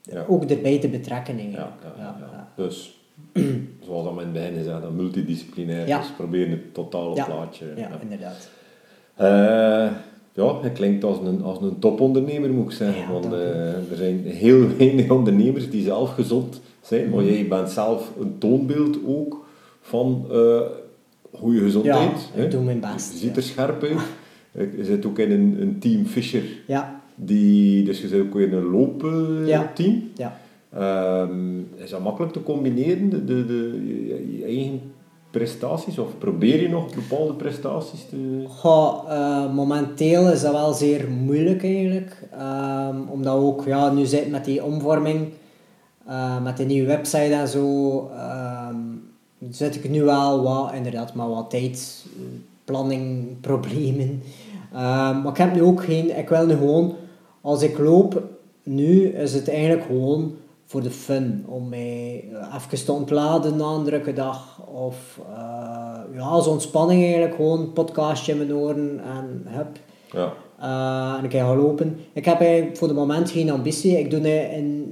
Ja. 0.02 0.24
ook 0.28 0.44
erbij 0.44 0.78
te 0.78 0.88
betrekken 0.88 1.36
Ja, 1.36 1.42
eigenlijk. 1.42 1.96
ja, 1.96 2.16
ja. 2.32 2.48
Dus, 2.56 3.00
zoals 3.86 4.04
we 4.04 4.10
in 4.10 4.18
het 4.18 4.32
begin 4.32 4.54
gezegd 4.54 4.90
multidisciplinair. 4.90 5.86
Dus 5.86 6.10
proberen 6.16 6.50
het 6.50 6.74
totale 6.74 7.24
plaatje. 7.24 7.66
Ja, 7.76 7.90
inderdaad. 8.00 8.48
Ja, 10.34 10.58
je 10.62 10.70
klinkt 10.70 11.04
als 11.04 11.18
een, 11.24 11.42
als 11.42 11.60
een 11.60 11.78
topondernemer, 11.78 12.50
moet 12.50 12.64
ik 12.70 12.76
zeggen. 12.76 13.02
Ja, 13.02 13.12
want 13.12 13.24
eh, 13.32 13.90
er 13.90 13.96
zijn 13.96 14.20
heel 14.24 14.66
weinig 14.78 15.10
ondernemers 15.10 15.70
die 15.70 15.82
zelf 15.82 16.14
gezond 16.14 16.60
zijn. 16.80 17.10
Maar 17.10 17.24
jij 17.24 17.46
bent 17.48 17.70
zelf 17.70 18.12
een 18.20 18.38
toonbeeld 18.38 18.98
ook 19.06 19.44
van 19.80 20.26
eh 20.30 20.60
goede 21.34 21.60
gezondheid. 21.60 22.30
Ja, 22.34 22.42
ik 22.42 22.50
doe 22.50 22.62
mijn 22.62 22.80
best, 22.80 23.12
Je 23.12 23.18
ziet 23.18 23.36
er 23.36 23.42
scherp 23.42 23.82
uit. 23.82 23.92
Eh, 24.52 24.76
Je 24.76 24.84
zit 24.84 25.06
ook 25.06 25.18
in 25.18 25.30
een, 25.30 25.56
een 25.60 25.78
team 25.78 26.04
Fischer. 26.06 26.42
Ja, 26.66 27.00
Die, 27.14 27.84
dus 27.84 28.00
je 28.00 28.08
zit 28.08 28.20
ook 28.20 28.38
in 28.38 28.52
een 28.52 28.70
loopteam. 28.70 29.46
Ja. 29.46 29.70
team. 29.74 30.02
ja. 30.16 30.40
Ehm, 30.74 31.58
is 31.76 31.90
dat 31.90 32.00
makkelijk 32.02 32.32
te 32.32 32.42
combineren, 32.42 33.10
de, 33.10 33.24
de, 33.24 33.46
de, 33.46 33.80
je, 33.86 34.36
je 34.38 34.44
eigen 34.44 34.80
prestaties? 35.32 35.98
Of 35.98 36.18
probeer 36.18 36.62
je 36.62 36.68
nog 36.68 36.94
bepaalde 36.94 37.32
prestaties 37.34 38.06
te... 38.08 38.44
Goh, 38.48 39.04
eh, 39.08 39.54
momenteel 39.54 40.30
is 40.30 40.40
dat 40.40 40.52
wel 40.52 40.72
zeer 40.72 41.10
moeilijk 41.10 41.64
eigenlijk. 41.64 42.28
Ehm, 42.32 42.96
omdat 43.08 43.34
ook 43.34 43.64
ja, 43.64 43.92
nu 43.92 44.04
zitten 44.04 44.30
met 44.30 44.44
die 44.44 44.64
omvorming, 44.64 45.28
eh, 46.06 46.42
met 46.42 46.56
de 46.56 46.64
nieuwe 46.64 46.86
website 46.86 47.34
en 47.34 47.48
zo, 47.48 48.08
ehm, 48.16 48.76
zit 49.50 49.74
ik 49.74 49.90
nu 49.90 50.02
wel 50.02 50.42
wat, 50.42 50.72
inderdaad, 50.72 51.14
maar 51.14 51.28
wat 51.28 51.50
tijd, 51.50 52.04
eh, 52.16 52.22
planning, 52.64 53.26
problemen. 53.50 54.22
Ehm, 54.72 55.22
maar 55.22 55.30
ik 55.30 55.36
heb 55.36 55.54
nu 55.54 55.62
ook 55.62 55.84
geen, 55.84 56.18
ik 56.18 56.28
wil 56.28 56.46
nu 56.46 56.54
gewoon, 56.54 56.94
als 57.40 57.62
ik 57.62 57.78
loop, 57.78 58.22
nu 58.62 59.06
is 59.06 59.34
het 59.34 59.48
eigenlijk 59.48 59.86
gewoon 59.86 60.32
voor 60.72 60.82
de 60.82 60.90
fun. 60.90 61.44
Om 61.48 61.68
mij 61.68 62.24
eh, 62.32 62.54
even 62.54 62.84
te 62.84 62.92
ontladen 62.92 63.56
na 63.56 63.64
een 63.64 63.84
drukke 63.84 64.12
dag. 64.12 64.60
Of 64.66 65.20
eh, 65.30 66.14
ja, 66.14 66.22
als 66.22 66.46
ontspanning 66.46 67.02
eigenlijk 67.02 67.34
gewoon 67.34 67.60
een 67.60 67.72
podcastje 67.72 68.32
in 68.32 68.38
mijn 68.38 68.54
oren 68.54 69.00
en 69.16 69.42
hup. 69.44 69.78
Ja. 70.12 70.32
Eh, 70.58 71.18
en 71.18 71.24
ik 71.24 71.32
ga 71.32 71.56
lopen. 71.56 71.98
Ik 72.12 72.24
heb 72.24 72.40
eigenlijk 72.40 72.76
voor 72.76 72.88
het 72.88 72.96
moment 72.96 73.30
geen 73.30 73.50
ambitie. 73.50 73.98
Ik 73.98 74.10
doe 74.10 74.20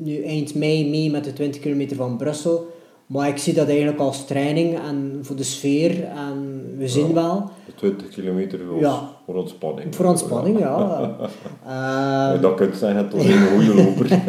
nu 0.02 0.22
eind 0.22 0.54
mei 0.54 0.90
mee 0.90 1.10
met 1.10 1.24
de 1.24 1.32
20 1.32 1.60
kilometer 1.60 1.96
van 1.96 2.16
Brussel. 2.16 2.66
Maar 3.06 3.28
ik 3.28 3.38
zie 3.38 3.54
dat 3.54 3.68
eigenlijk 3.68 3.98
als 3.98 4.26
training 4.26 4.78
en 4.78 5.18
voor 5.22 5.36
de 5.36 5.42
sfeer 5.42 6.04
en 6.04 6.64
we 6.76 6.88
zien 6.88 7.14
wel. 7.14 7.50
20 7.80 8.08
kilometer 8.08 8.60
voor, 8.68 8.78
Ja. 8.80 9.00
voor 9.26 9.34
ontspanning. 9.34 9.94
Voor 9.94 10.04
ontspanning, 10.06 10.58
ja. 10.58 10.78
Ja, 11.66 12.32
Ehm, 12.32 12.40
dat 12.40 12.54
kunt 12.54 12.76
zeggen 12.76 13.08
tot 13.08 13.20
een 13.24 13.46
goede 13.48 13.74
loper. 13.74 14.06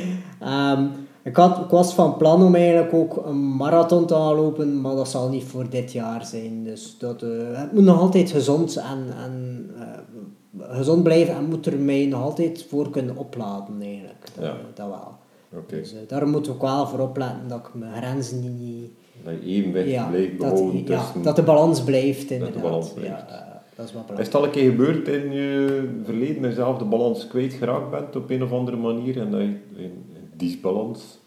Ehm, 0.40 0.86
ik, 1.22 1.36
had, 1.36 1.58
ik 1.58 1.70
was 1.70 1.94
van 1.94 2.16
plan 2.16 2.42
om 2.42 2.54
eigenlijk 2.54 2.94
ook 2.94 3.26
een 3.26 3.56
marathon 3.56 4.06
te 4.06 4.14
gaan 4.14 4.34
lopen, 4.34 4.80
maar 4.80 4.94
dat 4.94 5.08
zal 5.08 5.28
niet 5.28 5.44
voor 5.44 5.70
dit 5.70 5.92
jaar 5.92 6.24
zijn. 6.24 6.64
Dus 6.64 6.96
dat, 6.98 7.22
eh, 7.22 7.28
het 7.52 7.72
moet 7.72 7.84
nog 7.84 8.00
altijd 8.00 8.30
gezond 8.30 8.76
en, 8.76 9.06
en 9.24 9.66
eh, 9.78 10.76
gezond 10.76 11.02
blijven 11.02 11.34
en 11.34 11.44
moet 11.44 11.66
er 11.66 11.78
mij 11.78 12.06
nog 12.06 12.22
altijd 12.22 12.66
voor 12.68 12.90
kunnen 12.90 13.16
opladen 13.16 13.82
eigenlijk. 13.82 14.26
Dat, 14.34 14.44
Ja. 14.44 14.56
dat 14.74 14.86
wel. 14.86 15.12
Oké. 15.60 15.76
Dus, 15.76 15.92
eh, 15.92 15.98
daar 16.08 16.28
moet 16.28 16.46
ik 16.46 16.52
ook 16.52 16.62
wel 16.62 16.86
voor 16.86 16.98
opletten 17.00 17.48
dat 17.48 17.58
ik 17.58 17.70
mijn 17.74 17.92
grenzen 18.02 18.40
niet... 18.58 18.90
Dat 19.24 19.34
je 19.42 19.48
evenwicht 19.50 19.88
Ja, 19.90 20.08
blijft 20.08 20.38
dat, 20.40 20.50
behouden 20.52 20.78
ja, 20.86 20.98
tussen... 20.98 21.22
dat 21.22 21.36
de 21.36 21.42
balans 21.42 21.82
blijft 21.84 22.30
inderdaad. 22.30 22.62
balans 22.62 22.92
blijft. 22.92 23.10
Ja, 23.28 23.28
eh, 23.28 23.54
dat 23.76 23.86
is 23.86 23.92
wel 23.92 24.02
Is 24.02 24.06
belangrijk. 24.06 24.18
het 24.26 24.34
al 24.34 24.44
een 24.44 24.50
keer 24.50 24.70
gebeurd 24.70 25.08
in 25.08 25.32
je 25.32 25.88
verleden 26.04 26.42
dat 26.42 26.50
je 26.50 26.56
zelf 26.56 26.78
de 26.78 26.84
balans 26.84 27.26
kwijtgeraakt 27.28 27.90
bent 27.90 28.16
op 28.16 28.30
een 28.30 28.42
of 28.42 28.52
andere 28.52 28.76
manier 28.76 29.20
en 29.20 29.30
dat 29.30 29.40
je 29.40 29.56
in 29.76 30.04
disbalans 30.36 31.18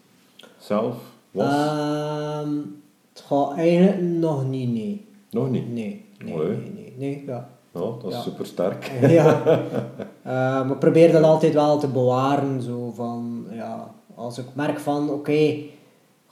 zelf 0.58 0.96
was? 1.30 1.52
Ehm, 1.52 2.50
het 3.12 3.24
gaat 3.26 3.56
eigenlijk 3.56 4.00
nog 4.00 4.48
niet, 4.48 4.72
nee. 4.72 5.06
Nog 5.30 5.50
niet? 5.50 5.72
Nee, 5.72 6.04
nee, 6.24 6.34
nee, 6.36 6.56
nee, 6.74 6.94
nee, 6.96 7.22
ja. 7.26 7.48
Dat 7.72 8.04
is 8.08 8.14
Ja. 8.14 8.20
super 8.20 8.46
sterk. 8.46 8.92
ja. 9.08 9.42
Eh, 10.22 10.30
maar 10.32 10.70
ik 10.70 10.78
probeer 10.78 11.12
dat 11.12 11.22
altijd 11.22 11.54
wel 11.54 11.78
te 11.78 11.88
bewaren. 11.88 12.62
Zo 12.62 12.92
van, 12.94 13.46
ja, 13.50 13.90
als 14.14 14.38
ik 14.38 14.44
merk 14.54 14.78
van, 14.80 15.10
oké, 15.10 15.54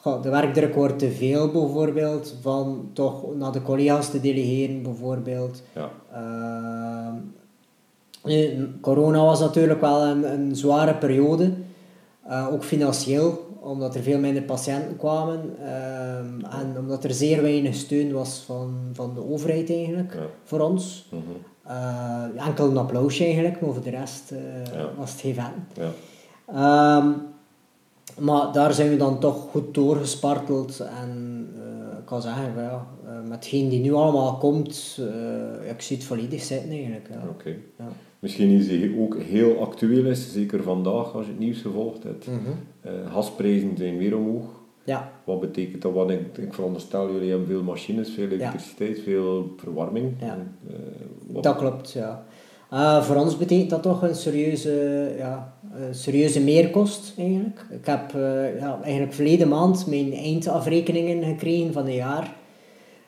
goh, 0.03 0.23
de 0.23 0.29
werkdruk 0.31 0.75
wordt 0.75 0.99
te 0.99 1.11
veel 1.11 1.51
bijvoorbeeld, 1.51 2.35
van 2.41 2.91
toch 2.93 3.35
naar 3.37 3.53
de 3.53 3.63
collega's 3.63 4.11
te 4.11 4.21
delegeren 4.21 4.83
bijvoorbeeld. 4.83 5.63
Ja, 5.75 5.91
Ehm, 6.13 7.15
nu, 8.25 8.69
corona 8.81 9.25
was 9.25 9.41
natuurlijk 9.41 9.81
wel 9.81 10.03
een, 10.05 10.33
een 10.33 10.57
zware 10.57 10.95
periode, 10.95 11.53
eh, 12.29 12.49
ook 12.53 12.65
financieel, 12.65 13.47
omdat 13.61 13.95
er 13.95 14.03
veel 14.03 14.19
minder 14.19 14.43
patiënten 14.43 14.97
kwamen 14.97 15.41
ehm, 15.59 16.45
en 16.61 16.77
omdat 16.79 17.05
er 17.05 17.11
zeer 17.15 17.43
weinig 17.43 17.75
steun 17.75 18.13
was 18.13 18.43
van, 18.47 18.75
van 18.93 19.15
de 19.15 19.31
overheid 19.31 19.71
eigenlijk 19.71 20.15
Ja. 20.15 20.21
voor 20.45 20.61
ons. 20.61 21.09
mhm, 21.11 21.23
Eh, 21.67 22.47
enkel 22.47 22.69
een 22.71 22.77
applausje 22.77 23.25
eigenlijk, 23.25 23.61
maar 23.61 23.73
voor 23.73 23.83
de 23.83 23.91
rest 23.91 24.31
eh, 24.31 24.39
Ja. 24.75 24.89
was 24.99 25.11
het 25.13 25.21
geen 25.21 25.35
vent. 25.35 25.47
ja. 25.75 25.91
Ehm, 26.47 27.09
maar 28.19 28.53
daar 28.53 28.73
zijn 28.73 28.91
we 28.91 28.97
dan 28.97 29.19
toch 29.19 29.51
goed 29.51 29.75
doorgesparteld 29.75 30.81
en 30.81 31.49
eh, 31.57 31.99
ik 31.99 32.05
kan 32.05 32.23
zeggen, 32.23 32.55
ja, 32.57 32.87
eh, 33.07 33.13
met 33.23 33.33
hetgeen 33.33 33.69
die 33.69 33.81
nu 33.81 33.93
allemaal 33.93 34.37
komt, 34.37 34.99
eh, 34.99 35.67
ja, 35.67 35.73
ik 35.73 35.81
zie 35.81 35.97
het 35.97 36.07
volledig 36.07 36.43
zitten 36.43 36.71
eigenlijk. 36.71 37.09
Ja. 37.11 37.29
Oké. 37.29 37.57
Ja. 37.79 37.89
Misschien 38.19 38.51
iets 38.51 38.69
die 38.69 39.01
ook 39.01 39.17
heel 39.19 39.61
actueel 39.61 40.05
is, 40.05 40.33
zeker 40.33 40.63
vandaag 40.63 41.15
als 41.15 41.25
je 41.25 41.31
het 41.31 41.41
nieuws 41.41 41.61
gevolgd 41.61 42.03
hebt. 42.03 42.29
Gasprijzen 43.13 43.77
zijn 43.77 43.99
weer 43.99 44.17
omhoog. 44.17 44.45
ja, 44.85 45.13
Wat 45.25 45.41
betekent 45.41 45.83
dat? 45.83 45.93
Want 45.93 46.11
ik, 46.11 46.39
ik 46.39 46.55
veronderstel, 46.55 47.13
jullie 47.13 47.31
hebben 47.31 47.47
veel 47.47 47.63
machines, 47.63 48.11
veel 48.11 48.29
elektriciteit, 48.29 49.01
veel 49.01 49.55
verwarming. 49.57 50.15
Ja. 50.21 50.27
En, 50.27 50.57
dat 51.41 51.57
klopt, 51.57 51.93
ja. 51.93 52.25
Voor 53.03 53.17
ons 53.17 53.37
betekent 53.37 53.71
dat 53.71 53.83
toch 53.83 54.03
een 54.03 54.15
serieuze, 54.15 55.15
ja, 55.19 55.55
een 55.75 55.95
serieuze 55.95 56.41
meerkost 56.41 57.15
eigenlijk. 57.19 57.67
Ik 57.71 57.87
heb 57.87 58.15
eh, 58.15 58.59
ja, 58.59 58.81
eigenlijk 58.83 59.13
verleden 59.13 59.49
maand 59.49 59.87
mijn 59.87 60.13
eindafrekeningen 60.13 61.25
gekregen 61.25 61.73
van 61.73 61.85
het 61.85 61.95
jaar. 61.95 62.35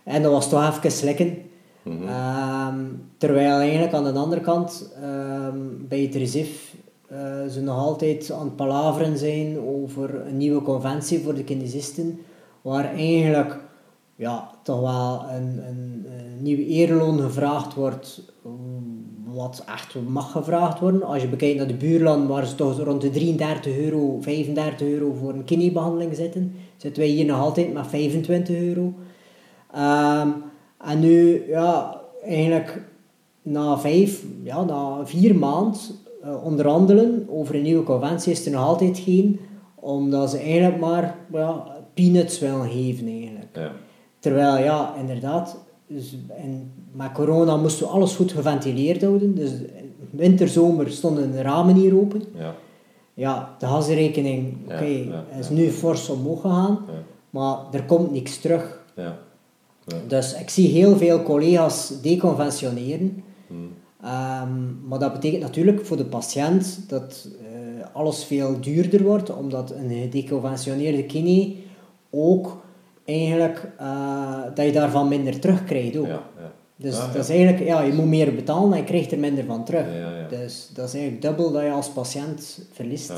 En 0.02 0.22
dat 0.22 0.32
was 0.32 0.48
toch 0.48 0.76
even 0.76 0.90
slikken. 0.90 1.36
Mhm. 1.82 2.08
Ehm, 2.08 2.80
terwijl 3.16 3.58
eigenlijk 3.58 3.92
aan 3.92 4.04
de 4.04 4.12
andere 4.12 4.40
kant 4.40 4.92
ehm, 5.02 5.58
bij 5.88 6.00
het 6.00 6.14
RISIF 6.14 6.74
eh, 7.08 7.46
ze 7.50 7.62
nog 7.62 7.78
altijd 7.78 8.32
aan 8.32 8.44
het 8.44 8.56
palaveren 8.56 9.18
zijn 9.18 9.58
over 9.58 10.26
een 10.26 10.36
nieuwe 10.36 10.62
conventie 10.62 11.22
voor 11.22 11.34
de 11.34 11.44
kinesisten, 11.44 12.20
waar 12.62 12.94
eigenlijk 12.94 13.58
ja, 14.16 14.50
toch 14.62 14.80
wel 14.80 15.24
een, 15.30 15.66
een, 15.68 16.06
een 16.06 16.42
nieuw 16.42 16.66
eerloon 16.66 17.20
gevraagd 17.20 17.74
wordt, 17.74 18.22
wat 19.34 19.64
echt 19.66 19.96
mag 20.08 20.32
gevraagd 20.32 20.80
worden. 20.80 21.02
Als 21.02 21.22
je 21.22 21.28
bekijkt 21.28 21.56
naar 21.56 21.66
de 21.66 21.74
buurlanden, 21.74 22.28
waar 22.28 22.46
ze 22.46 22.54
toch 22.54 22.78
rond 22.78 23.00
de 23.00 23.10
33 23.10 23.76
euro, 23.76 24.18
35 24.20 24.86
euro 24.86 25.12
voor 25.20 25.32
een 25.32 25.44
kinebehandeling 25.44 26.16
zitten, 26.16 26.54
zitten 26.76 27.02
wij 27.02 27.10
hier 27.10 27.24
nog 27.24 27.40
altijd 27.40 27.72
met 27.72 27.86
25 27.86 28.56
euro. 28.56 28.92
Ehm, 29.72 30.28
en 30.78 31.00
nu, 31.00 31.44
ja, 31.48 32.00
eigenlijk 32.24 32.82
na 33.42 33.78
vijf, 33.78 34.24
ja, 34.42 34.64
na 34.64 35.06
vier 35.06 35.36
maanden 35.36 35.80
eh, 36.22 36.44
onderhandelen 36.44 37.26
over 37.28 37.54
een 37.54 37.62
nieuwe 37.62 37.84
conventie 37.84 38.32
is 38.32 38.46
er 38.46 38.52
nog 38.52 38.64
altijd 38.64 38.98
geen, 38.98 39.40
omdat 39.74 40.30
ze 40.30 40.38
eigenlijk 40.38 40.80
maar 40.80 41.16
ja, 41.32 41.66
peanuts 41.94 42.38
willen 42.38 42.70
geven 42.70 43.06
eigenlijk. 43.06 43.56
Ja. 43.56 43.72
Terwijl, 44.18 44.64
ja, 44.64 44.94
inderdaad, 44.98 45.64
dus 45.86 46.16
in, 46.42 46.70
met 46.92 47.12
corona 47.12 47.56
moesten 47.56 47.86
we 47.86 47.92
alles 47.92 48.14
goed 48.14 48.32
geventileerd 48.32 49.02
houden. 49.02 49.34
Dus 49.34 49.50
winter, 50.10 50.48
zomer 50.48 50.90
stonden 50.90 51.32
de 51.32 51.42
ramen 51.42 51.74
hier 51.74 51.98
open. 51.98 52.22
Ja. 52.34 52.54
Ja, 53.14 53.54
de 53.58 53.66
gasrekening, 53.66 54.56
oké, 54.64 54.84
ja, 54.84 55.24
is 55.38 55.50
nu 55.50 55.70
fors 55.70 56.08
omhoog 56.08 56.40
gegaan, 56.40 56.78
maar 57.30 57.58
er 57.72 57.84
komt 57.84 58.10
niks 58.10 58.38
terug. 58.38 58.82
Dus 60.06 60.34
ik 60.34 60.50
zie 60.50 60.68
heel 60.68 60.96
veel 60.96 61.22
collega's 61.22 62.00
deconventioneren. 62.02 63.24
Hmm. 63.46 63.70
Ehm, 64.02 64.88
maar 64.88 64.98
dat 64.98 65.12
betekent 65.12 65.42
natuurlijk 65.42 65.86
voor 65.86 65.96
de 65.96 66.04
patiënt 66.04 66.84
dat 66.88 67.28
eh, 67.40 67.86
alles 67.92 68.24
veel 68.24 68.60
duurder 68.60 69.02
wordt, 69.02 69.36
omdat 69.36 69.70
een 69.70 69.90
gedeconventioneerde 69.90 71.04
kine 71.04 71.54
ook 72.10 72.63
eigenlijk, 73.04 73.68
eh, 73.78 74.42
dat 74.54 74.64
je 74.66 74.72
daarvan 74.72 75.08
minder 75.08 75.40
terugkrijgt 75.40 75.96
ook. 75.96 76.06
Ja. 76.06 76.12
Ja. 76.12 76.52
Dus 76.76 76.98
Ah, 76.98 77.12
dat 77.12 77.22
is 77.22 77.28
eigenlijk, 77.28 77.64
ja, 77.64 77.80
je 77.80 77.92
moet 77.92 78.06
meer 78.06 78.34
betalen 78.34 78.72
en 78.72 78.78
je 78.78 78.84
krijgt 78.84 79.12
er 79.12 79.18
minder 79.18 79.44
van 79.44 79.64
terug. 79.64 79.86
Dus 80.28 80.70
dat 80.74 80.86
is 80.86 80.94
eigenlijk 80.94 81.22
dubbel 81.22 81.52
dat 81.52 81.62
je 81.62 81.70
als 81.70 81.88
patiënt 81.88 82.68
verliest. 82.72 83.12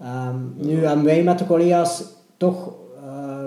Ehm, 0.00 0.36
nu 0.56 0.84
hebben 0.86 1.04
wij 1.04 1.22
met 1.22 1.38
de 1.38 1.46
collega's 1.46 2.04
toch 2.36 2.72
eh, 3.04 3.46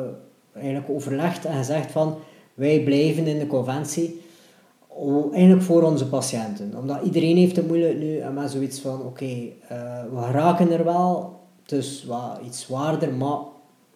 eigenlijk 0.53 0.89
overlegd 0.89 1.45
en 1.45 1.57
gezegd 1.57 1.91
van 1.91 2.15
wij 2.53 2.83
blijven 2.83 3.27
in 3.27 3.39
de 3.39 3.47
conventie 3.47 4.21
eigenlijk 5.31 5.63
voor 5.63 5.83
onze 5.83 6.07
patiënten. 6.07 6.73
Omdat 6.79 7.01
iedereen 7.03 7.37
heeft 7.37 7.55
het 7.55 7.67
moeilijk 7.67 7.97
nu 7.97 8.17
en 8.17 8.33
met 8.33 8.51
zoiets 8.51 8.79
van 8.79 9.01
oké, 9.01 9.25
eh, 9.67 10.03
we 10.13 10.31
raken 10.31 10.71
er 10.71 10.83
wel, 10.83 11.39
dus 11.65 12.05
wat 12.05 12.39
iets 12.45 12.61
zwaarder, 12.61 13.13
maar 13.13 13.37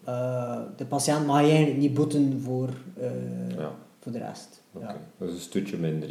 eh, 0.08 0.58
de 0.78 0.86
patiënt 0.86 1.26
mag 1.26 1.41
je 1.41 1.48
eigenlijk 1.48 1.78
niet 1.80 1.93
boeten 1.93 2.39
voor, 2.43 2.70
eh, 3.00 3.10
Ja. 3.58 3.72
voor 4.00 4.12
de 4.12 4.17
rest. 4.17 4.62
Oké. 4.74 4.86
Ja. 4.86 4.96
Dat 5.17 5.28
is 5.30 5.34
een 5.34 5.39
stukje 5.41 5.78
minder. 5.78 6.10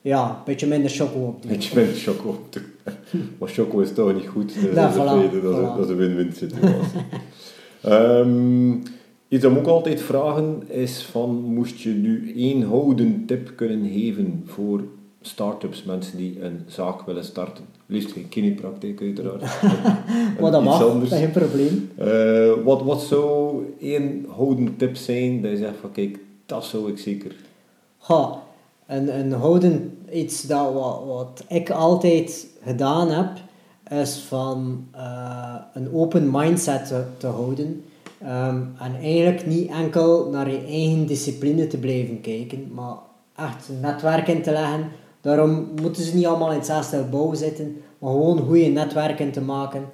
ja, 0.00 0.28
een 0.28 0.34
beetje 0.44 0.66
minder 0.66 0.90
choco 0.90 1.18
op 1.18 1.42
doen. 1.42 1.50
Beetje 1.50 1.76
minder 1.76 1.94
choco 1.96 2.28
op 2.28 2.52
doen. 2.52 2.62
Maar 3.38 3.48
choco 3.48 3.78
is 3.80 3.92
toch 3.92 4.14
niet 4.14 4.26
goed. 4.26 4.54
Dat 4.54 4.64
is, 4.64 4.74
Ja, 4.74 4.86
een 4.86 4.92
voilà, 4.92 5.32
dat 5.32 5.42
is, 5.42 5.42
een- 5.58 5.76
dat 5.76 5.78
is 5.84 5.88
een 5.90 5.96
win-win 5.96 6.32
situatie. 6.32 7.00
Ehm, 7.82 8.70
iets 9.28 9.42
dat 9.42 9.52
we 9.52 9.58
ook 9.58 9.66
altijd 9.66 10.00
vragen 10.00 10.62
is 10.68 11.02
van, 11.02 11.30
moest 11.34 11.78
je 11.78 11.90
nu 11.90 12.32
één 12.36 12.62
houden 12.62 13.24
tip 13.26 13.52
kunnen 13.56 13.90
geven 13.90 14.42
voor 14.46 14.84
start-ups, 15.20 15.82
mensen 15.82 16.16
die 16.16 16.42
een 16.42 16.60
zaak 16.66 17.02
willen 17.06 17.24
starten? 17.24 17.64
Liefst 17.86 18.12
geen 18.12 18.28
kinepraktijk 18.28 19.00
uiteraard. 19.00 19.42
Maar 20.40 20.50
dat 20.50 20.62
mag, 20.62 20.82
anders. 20.82 21.10
dat 21.10 21.18
is 21.18 21.24
geen 21.24 21.34
probleem. 21.34 21.90
Eh, 21.96 22.64
wat, 22.64 22.82
wat 22.82 23.02
zou 23.02 23.62
één 23.80 24.26
houden 24.28 24.76
tip 24.76 24.96
zijn 24.96 25.42
dat 25.42 25.50
je 25.50 25.56
zegt 25.56 25.74
van 25.80 25.92
kijk, 25.92 26.18
dat 26.46 26.64
zou 26.64 26.90
ik 26.90 26.98
zeker... 26.98 27.34
Ha, 27.98 28.42
een, 28.86 29.18
een 29.18 29.32
houden, 29.32 29.98
iets 30.12 30.42
dat 30.42 30.72
wat, 30.72 31.02
wat 31.06 31.44
ik 31.48 31.70
altijd 31.70 32.46
gedaan 32.64 33.10
heb, 33.10 33.30
is 34.00 34.18
van 34.18 34.86
eh, 34.92 35.54
een 35.74 35.92
open 35.92 36.30
mindset 36.30 36.86
te, 36.86 37.02
te 37.16 37.26
houden. 37.26 37.84
Ehm, 38.22 38.62
en 38.78 38.96
eigenlijk 39.02 39.46
niet 39.46 39.70
enkel 39.70 40.28
naar 40.30 40.50
je 40.50 40.64
eigen 40.64 41.06
discipline 41.06 41.66
te 41.66 41.78
blijven 41.78 42.20
kijken, 42.20 42.70
maar 42.74 42.96
echt 43.36 43.68
een 43.68 43.80
netwerk 43.80 44.28
in 44.28 44.42
te 44.42 44.50
leggen. 44.50 44.88
Daarom 45.26 45.68
moeten 45.82 46.02
ze 46.02 46.14
niet 46.14 46.26
allemaal 46.26 46.50
in 46.50 46.56
hetzelfde 46.56 46.96
gebouw 46.96 47.34
zitten, 47.34 47.76
maar 47.98 48.10
gewoon 48.10 48.38
goede 48.38 48.66
netwerken 48.66 49.32
te 49.32 49.40
maken. 49.40 49.84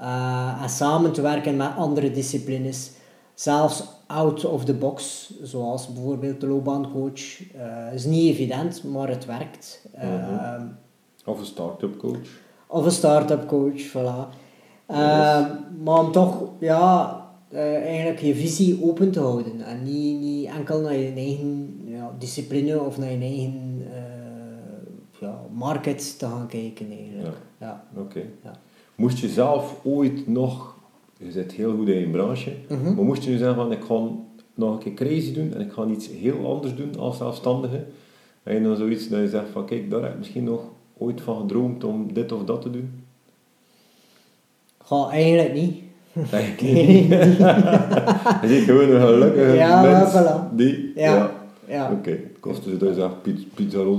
eh, 0.00 0.58
en 0.62 0.68
samen 0.68 1.12
te 1.12 1.20
werken 1.22 1.56
met 1.56 1.70
andere 1.76 2.10
disciplines. 2.10 2.90
Zelfs 3.34 3.82
out 4.06 4.44
of 4.44 4.64
the 4.64 4.74
box, 4.74 5.30
zoals 5.42 5.92
bijvoorbeeld 5.92 6.40
de 6.40 6.46
loopbaancoach. 6.46 7.40
eh 7.56 7.94
is 7.94 8.04
niet 8.04 8.30
evident, 8.32 8.84
maar 8.84 9.08
het 9.08 9.24
werkt. 9.26 9.86
Ehm, 9.94 10.62
Of 11.24 11.38
een 11.38 11.44
start-up 11.46 11.98
coach. 11.98 12.28
of 12.66 12.84
een 12.84 12.90
start-up 12.90 13.46
coach, 13.48 13.80
voilà. 13.90 14.28
Maar 15.84 16.04
om 16.04 16.12
toch, 16.12 16.42
ja, 16.60 17.16
eh, 17.50 17.74
eigenlijk 17.86 18.18
je 18.20 18.34
visie 18.34 18.84
open 18.84 19.10
te 19.10 19.20
houden. 19.20 19.60
En 19.60 19.82
niet, 19.82 20.20
niet 20.20 20.46
enkel 20.48 20.80
naar 20.80 20.96
je 20.96 21.12
eigen 21.12 21.80
ja, 21.86 22.14
discipline 22.18 22.80
of 22.80 22.98
naar 22.98 23.10
je 23.10 23.18
eigen 23.18 23.54
eh, 23.54 23.67
ja, 25.20 25.40
market 25.52 26.18
te 26.18 26.26
gaan 26.26 26.46
kijken 26.46 26.86
eigenlijk. 26.90 27.36
Ja. 27.60 27.84
Oké. 27.96 28.22
Ja. 28.44 28.52
Moest 28.94 29.18
je 29.18 29.28
zelf 29.28 29.80
ooit 29.84 30.28
nog, 30.28 30.74
je 31.18 31.30
zit 31.32 31.52
heel 31.52 31.74
goed 31.76 31.88
in 31.88 31.98
je 32.00 32.08
branche, 32.10 32.52
Mhm. 32.68 32.94
maar 32.94 33.04
moest 33.04 33.22
je 33.24 33.30
nu 33.30 33.36
zeggen 33.36 33.56
van 33.56 33.72
ik 33.72 33.84
ga 33.84 34.00
nog 34.54 34.72
een 34.72 34.78
keer 34.78 34.94
crazy 34.94 35.32
doen 35.34 35.54
en 35.54 35.60
ik 35.60 35.72
ga 35.72 35.84
iets 35.86 36.08
heel 36.08 36.46
anders 36.54 36.74
doen 36.74 36.98
als 36.98 37.16
zelfstandige, 37.16 37.84
en 38.42 38.54
je 38.54 38.62
dan 38.62 38.76
zoiets 38.76 39.08
dat 39.08 39.20
je 39.20 39.28
zegt 39.28 39.48
van 39.52 39.64
kijk, 39.66 39.90
daar 39.90 40.02
heb 40.02 40.12
ik 40.12 40.18
misschien 40.18 40.44
nog 40.44 40.60
ooit 40.98 41.20
van 41.20 41.36
gedroomd 41.40 41.84
om 41.84 42.12
dit 42.12 42.32
of 42.32 42.44
dat 42.44 42.62
te 42.62 42.70
doen? 42.70 42.90
Ga 44.84 45.08
eigenlijk 45.10 45.54
niet. 45.54 45.76
Eigenlijk 46.30 46.60
niet. 46.72 47.08
je 48.52 48.62
gewoon 48.66 48.90
een 48.90 49.00
gelukkige 49.00 49.52
Ja, 49.52 49.82
mens 49.82 50.12
voilà. 50.12 50.54
die... 50.56 50.92
Ja. 50.94 51.14
Ja. 51.14 51.37
Oké, 51.92 52.10
het 52.10 52.40
kost 52.40 52.64
dus 52.64 52.78
dat 52.78 52.88
je 52.88 52.94
zegt 52.94 53.22
pizza, 53.22 53.44
pizza 53.54 53.78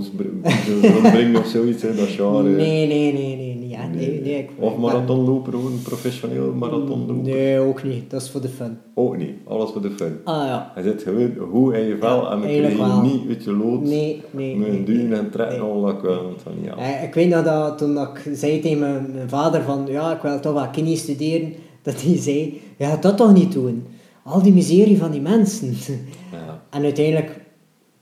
rondbrengen 0.94 1.36
of 1.40 1.46
zoiets, 1.48 1.82
hè, 1.82 1.96
dat 1.96 2.08
genre... 2.08 2.44
Nee, 2.50 2.88
nee, 2.88 3.14
nee, 3.14 3.36
nee, 3.36 3.76
hè. 3.76 3.88
Nee, 3.88 4.22
nee, 4.22 4.38
ik- 4.38 4.50
Of 4.60 4.78
marathonloper, 4.78 5.54
gewoon 5.54 5.72
een 5.72 5.82
professioneel 5.82 6.46
ben- 6.46 6.58
marathonloper. 6.58 7.16
Nee, 7.16 7.60
ook 7.60 7.84
niet. 7.84 8.10
Dat 8.10 8.22
is 8.22 8.30
voor 8.30 8.42
de 8.42 8.50
fun. 8.50 8.78
Ook 8.94 9.18
niet, 9.18 9.32
alles 9.48 9.72
voor 9.72 9.82
de 9.82 9.92
fun. 9.92 10.18
Ah 10.24 10.46
ja. 10.46 10.72
Hij 10.74 10.84
zit 10.84 11.04
gewoon 11.04 11.32
goed 11.52 11.74
in 11.74 11.86
je 11.86 11.98
vel 12.00 12.22
Ja, 12.24 12.32
en 12.32 12.44
eigenlijk 12.44 12.76
krijgen 12.76 12.96
wel. 12.96 13.12
niet 13.12 13.22
uit 13.30 13.44
je 13.44 13.52
lood 13.54 13.82
Nee, 13.82 14.22
nee. 14.32 14.56
met 14.58 14.68
nee, 14.70 14.84
duwen 14.84 15.10
nee. 15.10 15.20
en 15.20 15.30
trekken 15.30 15.60
Nee. 15.60 15.68
al 15.70 15.82
dat 15.82 16.02
wel 16.02 16.34
van 16.44 16.54
ja. 16.62 16.78
Eh, 16.78 17.04
Ik 17.04 17.14
weet 17.14 17.30
nog 17.30 17.44
dat 17.44 17.78
toen 17.78 17.94
dat 17.96 18.10
ik 18.18 18.32
zei 18.38 18.60
tegen 18.60 18.80
mijn, 18.80 19.10
mijn 19.14 19.30
vader 19.30 19.62
van 19.62 19.86
ja, 19.88 20.16
ik 20.16 20.22
wil 20.22 20.40
toch 20.40 20.54
wel 20.54 20.68
kine 20.70 20.96
studeren, 20.96 21.54
dat 21.82 22.02
hij 22.02 22.18
zei, 22.18 22.62
ja, 22.78 22.96
dat 22.96 23.18
toch 23.18 23.34
niet 23.34 23.52
doen. 23.52 23.84
Al 24.24 24.42
die 24.42 24.54
miserie 24.54 24.98
van 24.98 25.12
die 25.12 25.22
mensen. 25.22 25.76
Ja. 26.32 26.62
En 26.70 26.84
uiteindelijk 26.84 27.39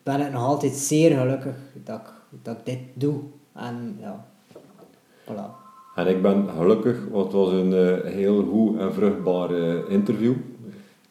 ben 0.07 0.21
ik 0.25 0.31
nog 0.31 0.43
altijd 0.43 0.73
zeer 0.73 1.17
gelukkig 1.17 1.55
dat 1.83 1.95
ik, 1.99 2.09
dat 2.43 2.57
ik 2.57 2.65
dit 2.65 2.79
doe. 2.93 3.15
En 3.53 3.97
ja, 4.01 4.25
voilà. 5.25 5.65
En 5.95 6.07
ik 6.07 6.21
ben 6.21 6.45
gelukkig, 6.57 6.97
want 7.11 7.23
het 7.23 7.33
was 7.33 7.51
een 7.51 7.73
eh, 7.73 8.11
heel 8.11 8.43
goed 8.51 8.79
en 8.79 8.93
vruchtbaar 8.93 9.49
eh, 9.53 9.73
interview. 9.89 10.33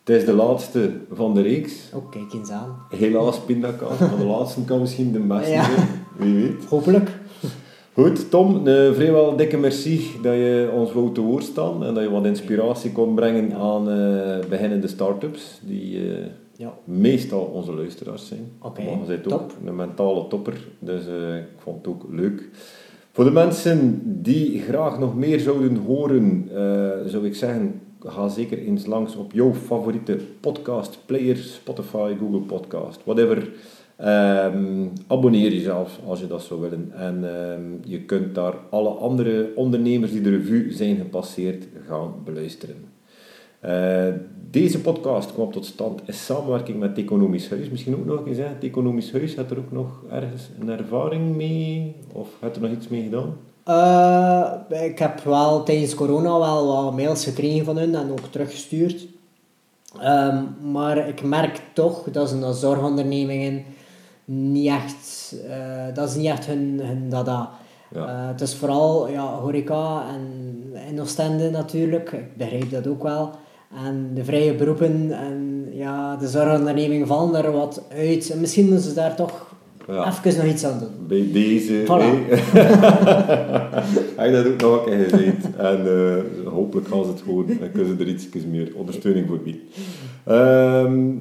Het 0.05 0.17
is 0.17 0.25
de 0.25 0.33
laatste 0.33 0.91
van 1.13 1.35
de 1.35 1.43
reeks. 1.43 1.91
Oh, 1.95 2.11
kijk 2.11 2.33
eens 2.33 2.51
aan. 2.51 2.77
Helaas 2.91 3.39
pindakaas, 3.41 3.99
maar 3.99 4.17
de 4.19 4.25
laatste 4.25 4.65
kan 4.65 4.81
misschien 4.81 5.13
de 5.13 5.19
beste 5.19 5.51
Ja. 5.51 5.65
zijn. 5.65 5.87
Wie 6.17 6.35
weet. 6.35 6.65
Hopelijk. 6.69 7.11
Goed, 7.93 8.31
Tom, 8.31 8.67
een 8.67 8.95
vrijwel 8.95 9.37
dikke 9.37 9.57
merci 9.57 10.11
dat 10.23 10.35
je 10.35 10.71
ons 10.75 10.93
wou 10.93 11.13
te 11.13 11.21
woord 11.21 11.45
staan 11.45 11.85
en 11.85 11.95
dat 11.95 12.03
je 12.03 12.11
wat 12.11 12.25
inspiratie 12.25 12.93
kon 12.93 13.15
brengen 13.15 13.53
aan 13.55 13.85
beginnende 14.49 14.89
start-ups, 14.89 15.61
die 15.63 16.01
Ja. 16.57 16.75
meestal 16.85 17.41
onze 17.41 17.73
luisteraars 17.73 18.27
zijn. 18.27 18.53
Oké, 18.61 18.83
maar 18.83 18.93
je 18.93 19.07
bent 19.07 19.33
ook 19.33 19.39
top. 19.41 19.53
een 19.65 19.77
mentale 19.77 20.27
topper, 20.27 20.67
dus 20.79 21.07
eh, 21.07 21.37
ik 21.37 21.47
vond 21.57 21.77
het 21.77 21.87
ook 21.87 22.07
leuk. 22.11 22.49
Voor 23.13 23.25
de 23.25 23.31
mensen 23.31 24.01
die 24.23 24.61
graag 24.61 24.99
nog 24.99 25.17
meer 25.17 25.41
zouden 25.41 25.77
horen, 25.77 26.49
eh, 26.51 27.11
zou 27.11 27.27
ik 27.27 27.35
zeggen, 27.35 27.81
ga 28.01 28.29
zeker 28.29 28.59
eens 28.59 28.87
langs 28.87 29.17
op 29.17 29.33
jouw 29.33 29.55
favoriete 29.55 30.19
podcast 30.41 30.99
player, 31.07 31.37
Spotify, 31.37 32.15
Google 32.21 32.41
Podcast, 32.41 33.01
whatever. 33.05 33.51
Ehm, 33.97 34.87
abonneer 35.07 35.53
jezelf 35.53 36.01
als 36.07 36.21
je 36.21 36.27
dat 36.27 36.43
zou 36.43 36.61
willen. 36.61 36.93
En 36.95 37.41
ehm, 37.41 37.63
je 37.85 38.01
kunt 38.01 38.35
daar 38.35 38.55
alle 38.71 38.89
andere 38.89 39.53
ondernemers 39.55 40.13
die 40.13 40.21
de 40.21 40.31
revue 40.31 40.73
zijn 40.73 40.97
gepasseerd 40.97 41.67
gaan 41.87 42.15
beluisteren. 42.25 42.86
Eh, 43.61 44.09
deze 44.51 44.81
podcast 44.81 45.33
kwam 45.33 45.53
tot 45.53 45.67
stand 45.67 46.01
in 46.05 46.15
samenwerking 46.15 46.79
met 46.79 46.89
het 46.89 46.99
Economisch 46.99 47.51
Huis. 47.51 47.71
Misschien 47.71 47.97
ook 47.97 48.05
nog 48.05 48.27
eens, 48.27 48.39
hè? 48.39 48.45
het 48.45 48.65
Economisch 48.65 49.13
Huis, 49.13 49.37
had 49.37 49.51
er 49.51 49.59
ook 49.59 49.73
nog 49.73 50.03
ergens 50.11 50.51
een 50.61 50.71
ervaring 50.71 51.37
mee? 51.37 51.97
Of 52.13 52.29
had 52.41 52.57
er 52.57 52.63
nog 52.63 52.71
iets 52.71 52.89
mee 52.89 53.03
gedaan? 53.03 53.37
Eh, 53.65 54.83
ik 54.85 54.99
heb 54.99 55.21
wel 55.21 55.63
tijdens 55.63 55.95
corona 55.95 56.39
wel 56.39 56.67
wat 56.67 56.97
mails 56.97 57.25
gekregen 57.25 57.65
van 57.65 57.77
hun 57.77 57.95
en 57.95 58.11
ook 58.11 58.27
teruggestuurd. 58.31 59.07
Ehm, 60.01 60.45
maar 60.73 61.09
ik 61.09 61.23
merk 61.23 61.61
toch 61.73 62.03
dat 62.03 62.29
ze 62.29 62.37
naar 62.37 62.55
zorgondernemingen 62.55 63.65
niet 64.25 64.69
echt, 64.69 65.35
eh, 65.49 65.95
dat 65.95 66.09
is 66.09 66.15
niet 66.15 66.27
echt 66.27 66.47
hun, 66.47 66.81
hun 66.83 67.09
dada. 67.09 67.51
Ja. 67.91 68.09
Het 68.09 68.41
is 68.41 68.55
vooral 68.55 69.09
ja, 69.09 69.39
horeca 69.39 70.05
en 70.15 70.63
in 70.89 71.01
Oostende 71.01 71.51
natuurlijk, 71.51 72.13
ik 72.13 72.37
begrijp 72.37 72.71
dat 72.71 72.87
ook 72.87 73.03
wel. 73.03 73.31
En 73.85 74.11
de 74.15 74.25
vrije 74.25 74.55
beroepen 74.55 75.11
en 75.19 75.67
ja, 75.73 76.17
de 76.17 76.29
zorgondernemingen 76.29 77.07
vallen 77.07 77.45
er 77.45 77.53
wat 77.53 77.83
uit. 77.97 78.31
En 78.31 78.41
misschien 78.41 78.65
moeten 78.69 78.85
ze 78.89 78.95
daar 78.95 79.17
toch 79.17 79.55
Ja. 79.89 80.13
even 80.27 80.37
nog 80.43 80.53
iets 80.53 80.65
aan 80.65 80.79
doen. 80.79 81.07
Bij 81.07 81.29
deze. 81.33 81.83
Voilà. 81.85 82.35
Heb 84.17 84.27
je 84.27 84.33
dat 84.33 84.47
ook 84.47 84.61
nog 84.61 84.87
een 84.87 84.93
keer 84.97 85.09
gezegd. 85.09 85.57
En 85.57 85.87
eh, 85.87 86.53
hopelijk 86.53 86.89
gaan 86.89 87.05
ze 87.05 87.11
het 87.11 87.21
gewoon 87.21 87.49
en 87.49 87.73
kunnen 87.73 87.97
ze 87.97 88.03
er 88.05 88.09
iets 88.09 88.29
meer 88.51 88.73
ondersteuning 88.75 89.27
voor 89.29 89.39
bieden. 89.41 89.63
Ehm, 90.25 91.15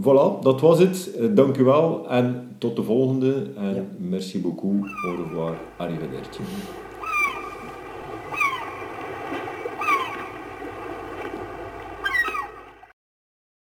voilà, 0.00 0.42
dat 0.42 0.60
was 0.60 0.78
het. 0.78 1.10
Eh, 1.18 1.24
dank 1.34 1.56
u 1.56 1.64
wel 1.64 2.06
en 2.10 2.48
tot 2.58 2.76
de 2.76 2.82
volgende. 2.82 3.34
En 3.56 3.74
Ja. 3.74 3.82
merci 3.98 4.40
beaucoup. 4.40 4.84
Au 5.04 5.16
revoir. 5.24 5.54
Arrivederci. 5.76 6.40